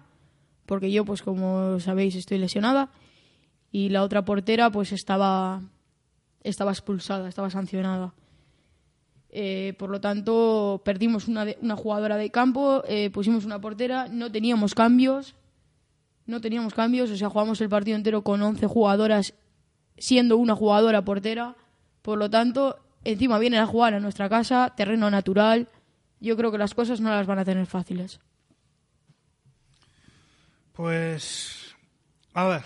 [0.64, 2.91] porque yo, pues como sabéis, estoy lesionada
[3.70, 5.61] y la otra portera, pues estaba,
[6.45, 8.14] estaba expulsada, estaba sancionada.
[9.35, 14.07] Eh, por lo tanto, perdimos una, de- una jugadora de campo, eh, pusimos una portera,
[14.09, 15.35] no teníamos cambios,
[16.26, 19.33] no teníamos cambios, o sea, jugamos el partido entero con 11 jugadoras,
[19.97, 21.57] siendo una jugadora portera.
[22.03, 25.68] Por lo tanto, encima vienen a jugar a nuestra casa, terreno natural.
[26.20, 28.20] Yo creo que las cosas no las van a tener fáciles.
[30.74, 31.74] Pues,
[32.35, 32.62] a ver,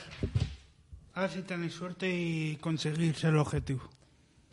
[1.15, 3.83] a ver si tenéis suerte y conseguir el objetivo.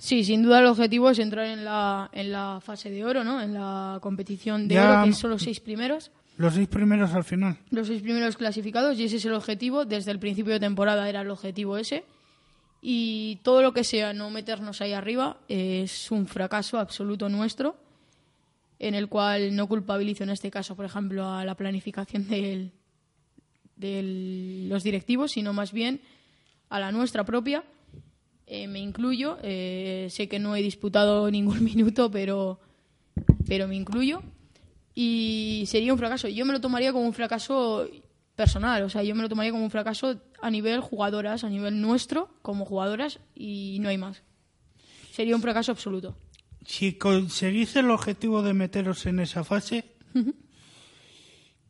[0.03, 3.41] Sí, sin duda el objetivo es entrar en la, en la fase de oro, ¿no?
[3.41, 6.11] En la competición de Ya- oro, que son los seis primeros.
[6.35, 7.57] Los seis primeros al final.
[7.69, 9.85] los seis primeros clasificados y ese es el objetivo.
[9.85, 12.03] Desde el principio de temporada era el objetivo ese.
[12.81, 17.77] Y todo lo que sea no meternos ahí arriba es un fracaso absoluto nuestro,
[18.79, 22.73] en el cual no culpabilizo en este caso, por ejemplo, a la planificación del-
[23.77, 26.01] de los directivos, sino más bien
[26.69, 27.63] a la nuestra propia.
[28.45, 32.59] Eh, me incluyo, eh, sé que no he disputado ningún minuto, pero,
[33.47, 34.21] pero me incluyo
[34.95, 36.27] y sería un fracaso.
[36.27, 37.87] Yo me lo tomaría como un fracaso
[38.35, 41.81] personal, o sea, yo me lo tomaría como un fracaso a nivel jugadoras, a nivel
[41.81, 44.23] nuestro como jugadoras y no hay más.
[45.11, 46.17] Sería un fracaso absoluto.
[46.65, 49.85] Si conseguís el objetivo de meteros en esa fase,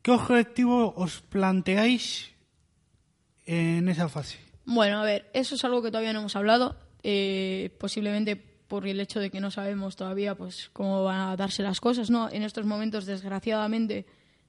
[0.01, 2.29] ¿qué objetivo os planteáis
[3.45, 4.39] en esa fase?
[4.65, 8.99] Bueno, a ver, eso es algo que todavía no hemos hablado, eh, posiblemente por el
[8.99, 12.29] hecho de que no sabemos todavía pues cómo van a darse las cosas, ¿no?
[12.31, 14.05] En estos momentos, desgraciadamente,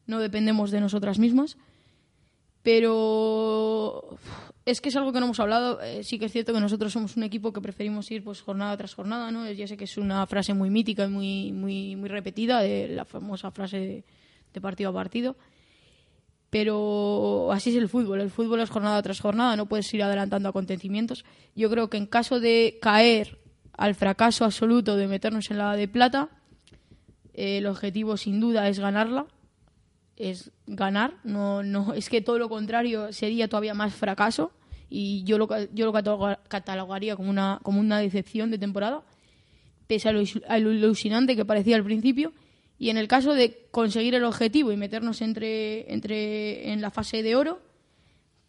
[0.06, 1.56] no dependemos de nosotras mismas,
[2.62, 4.16] pero
[4.64, 5.82] es que es algo que no hemos hablado.
[5.82, 8.76] eh, sí que es cierto que nosotros somos un equipo que preferimos ir pues jornada
[8.76, 9.50] tras jornada, ¿no?
[9.50, 13.04] Ya sé que es una frase muy mítica y muy, muy, muy repetida, de la
[13.04, 14.04] famosa frase de,
[14.54, 15.36] de partido a partido.
[16.54, 18.20] Pero así es el fútbol.
[18.20, 21.24] El fútbol es jornada tras jornada, no puedes ir adelantando acontecimientos.
[21.56, 23.40] Yo creo que en caso de caer
[23.76, 26.28] al fracaso absoluto de meternos en la de plata,
[27.32, 29.26] eh, el objetivo sin duda es ganarla.
[30.16, 34.52] Es ganar, no, no, es que todo lo contrario sería todavía más fracaso
[34.88, 39.02] y yo lo, yo lo cataloga- catalogaría como una, como una decepción de temporada,
[39.88, 42.32] pese a lo ilusionante que parecía al principio.
[42.84, 47.22] Y en el caso de conseguir el objetivo y meternos entre, entre en la fase
[47.22, 47.62] de oro,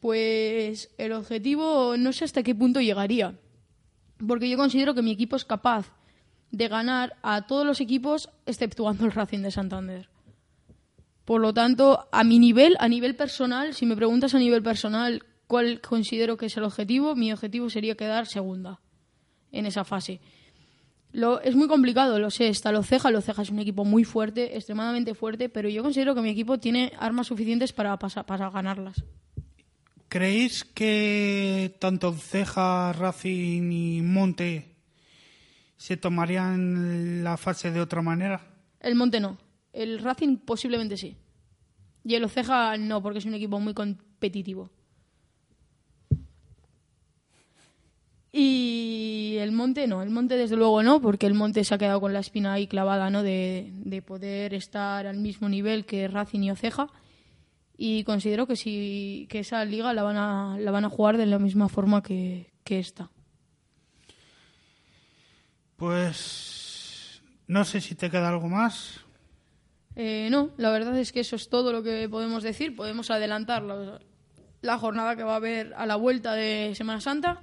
[0.01, 3.39] pues el objetivo no sé hasta qué punto llegaría.
[4.27, 5.93] Porque yo considero que mi equipo es capaz
[6.51, 10.09] de ganar a todos los equipos exceptuando el Racing de Santander.
[11.23, 15.23] Por lo tanto, a mi nivel, a nivel personal, si me preguntas a nivel personal
[15.47, 18.81] cuál considero que es el objetivo, mi objetivo sería quedar segunda
[19.53, 20.19] en esa fase.
[21.15, 22.49] Lo, es muy complicado, lo sé.
[22.49, 23.09] Está Loceja.
[23.09, 26.91] Loceja es un equipo muy fuerte, extremadamente fuerte, pero yo considero que mi equipo tiene
[26.99, 29.01] armas suficientes para, para ganarlas.
[30.09, 34.75] ¿Creéis que tanto Ceja, Racing y Monte
[35.77, 38.41] se tomarían la fase de otra manera?
[38.81, 39.37] El Monte no.
[39.71, 41.15] El Racing posiblemente sí.
[42.03, 44.69] Y el Oceja no, porque es un equipo muy competitivo.
[48.37, 52.01] Y el Monte no, el Monte desde luego no, porque el Monte se ha quedado
[52.01, 53.23] con la espina ahí clavada, ¿no?
[53.23, 56.89] De, de poder estar al mismo nivel que Racing y Oceja.
[57.77, 61.27] Y considero que sí, que esa liga la van a, la van a jugar de
[61.27, 63.09] la misma forma que, que esta.
[65.77, 68.99] Pues no sé si te queda algo más.
[69.95, 72.75] Eh, no, la verdad es que eso es todo lo que podemos decir.
[72.75, 74.01] Podemos adelantar la,
[74.61, 77.41] la jornada que va a haber a la vuelta de Semana Santa,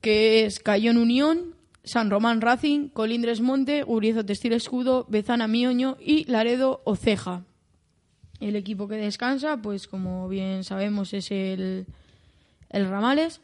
[0.00, 6.24] que es Cayón Unión, San Román Racing, Colindres Monte, Urizo Textil Escudo, Bezana Mioño y
[6.30, 7.44] Laredo Oceja.
[8.40, 11.86] El equipo que descansa, pues como bien sabemos, es el,
[12.70, 13.40] el Ramales.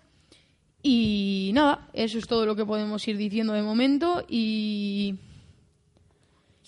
[0.82, 4.24] Y nada, eso es todo lo que podemos ir diciendo de momento.
[4.28, 5.16] Y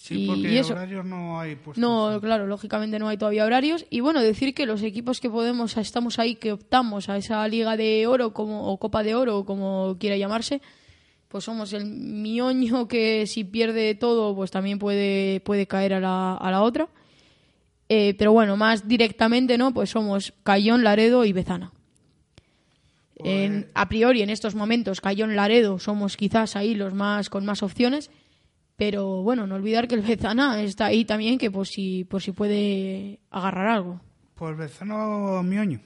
[0.08, 0.72] Sí, Y- porque y eso.
[0.72, 1.76] horarios no hay puestos.
[1.82, 3.84] No, claro, lógicamente no hay todavía horarios.
[3.90, 7.76] Y bueno, decir que los equipos que podemos, estamos ahí, que optamos a esa Liga
[7.76, 10.62] de Oro como, o Copa de Oro, como quiera llamarse,
[11.28, 16.36] pues somos el Mioño que si pierde todo, pues también puede, puede caer a la,
[16.36, 16.88] a la otra.
[17.90, 19.74] Eh, pero bueno, más directamente, ¿no?
[19.74, 21.70] Pues somos Cayón, Laredo y Bezana.
[23.16, 27.62] En- a priori, en estos momentos, Cayón, Laredo somos quizás ahí los más con más
[27.62, 28.10] opciones.
[28.78, 32.30] Pero bueno, no olvidar que el Bezana está ahí también, que por si, por si
[32.32, 34.00] puede agarrar algo.
[34.34, 35.80] Pues Bezano Mioño.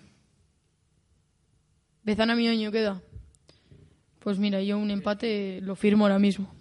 [2.02, 3.00] Bezana Mioño queda.
[4.18, 6.52] Pues mira, yo un empate lo firmo ahora mismo.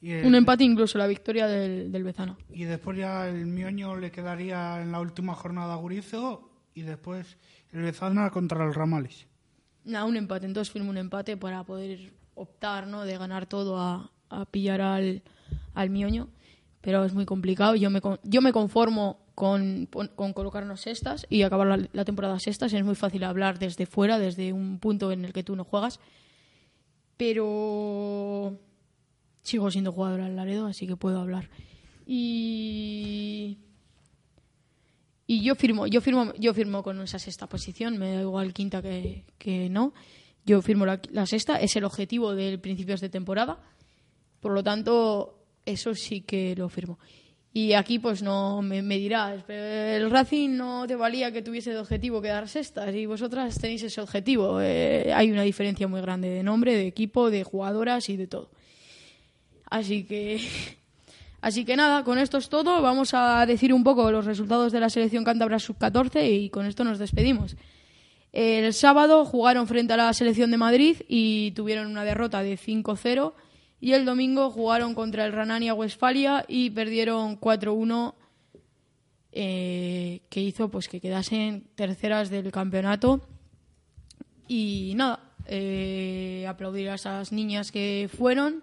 [0.00, 2.36] Y, el- Un empate incluso la victoria del, del Bezana.
[2.52, 7.38] y después ya el Mioño le quedaría en la última jornada a Gurizo y después
[7.72, 9.26] el Bezana contra el Ramales.
[9.84, 10.46] Nada, un empate.
[10.46, 13.04] Entonces firmo un empate para poder optar, ¿no?
[13.04, 15.22] De ganar todo a, a pillar al,
[15.74, 16.28] al Mioño.
[16.80, 17.74] Pero es muy complicado.
[17.76, 22.72] Yo me, yo me conformo con, con colocarnos sextas y acabar la, la temporada sextas.
[22.72, 25.98] Es muy fácil hablar desde fuera, desde un punto en el que tú no juegas.
[27.16, 28.58] Pero
[29.42, 31.48] sigo siendo jugadora del Laredo, así que puedo hablar.
[32.06, 33.58] Y
[35.26, 38.82] y yo firmo, yo firmo, yo firmo con esa sexta posición, me da igual quinta
[38.82, 39.94] que, que no.
[40.44, 43.58] Yo firmo la, la sexta, es el objetivo del principios de temporada.
[44.44, 46.98] Por lo tanto, eso sí que lo firmo.
[47.50, 51.70] Y aquí pues no me, me dirás, "Pero el Racing no te valía que tuviese
[51.70, 54.60] de objetivo quedar sextas y vosotras tenéis ese objetivo.
[54.60, 58.50] Eh, hay una diferencia muy grande de nombre, de equipo, de jugadoras y de todo.
[59.70, 60.38] Así que
[61.40, 62.82] Así que nada, con esto es todo.
[62.82, 66.84] Vamos a decir un poco los resultados de la selección cántabra sub-14 y con esto
[66.84, 67.56] nos despedimos.
[68.34, 73.32] El sábado jugaron frente a la selección de Madrid y tuvieron una derrota de 5-0.
[73.84, 78.14] Y el domingo jugaron contra el Ranania Westfalia y perdieron 4-1,
[79.30, 83.20] eh, que hizo pues que quedasen terceras del campeonato.
[84.48, 88.62] Y nada, eh, aplaudir a esas niñas que fueron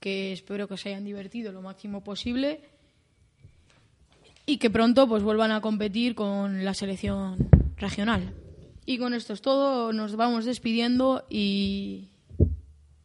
[0.00, 2.60] que espero que se hayan divertido lo máximo posible
[4.46, 7.36] y que pronto pues vuelvan a competir con la selección
[7.76, 8.34] regional.
[8.84, 12.09] Y con esto es todo, nos vamos despidiendo y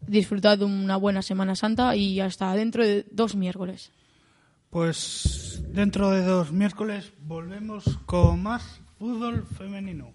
[0.08, 3.92] disfrutad de una buena Semana Santa y hasta dentro de dos miércoles.
[4.70, 10.14] Pues dentro de dos miércoles volvemos con más fútbol femenino.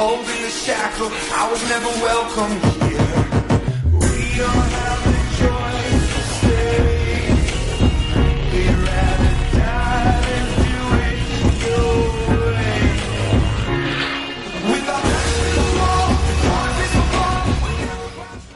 [0.00, 2.77] Holding the shackle, I was never welcome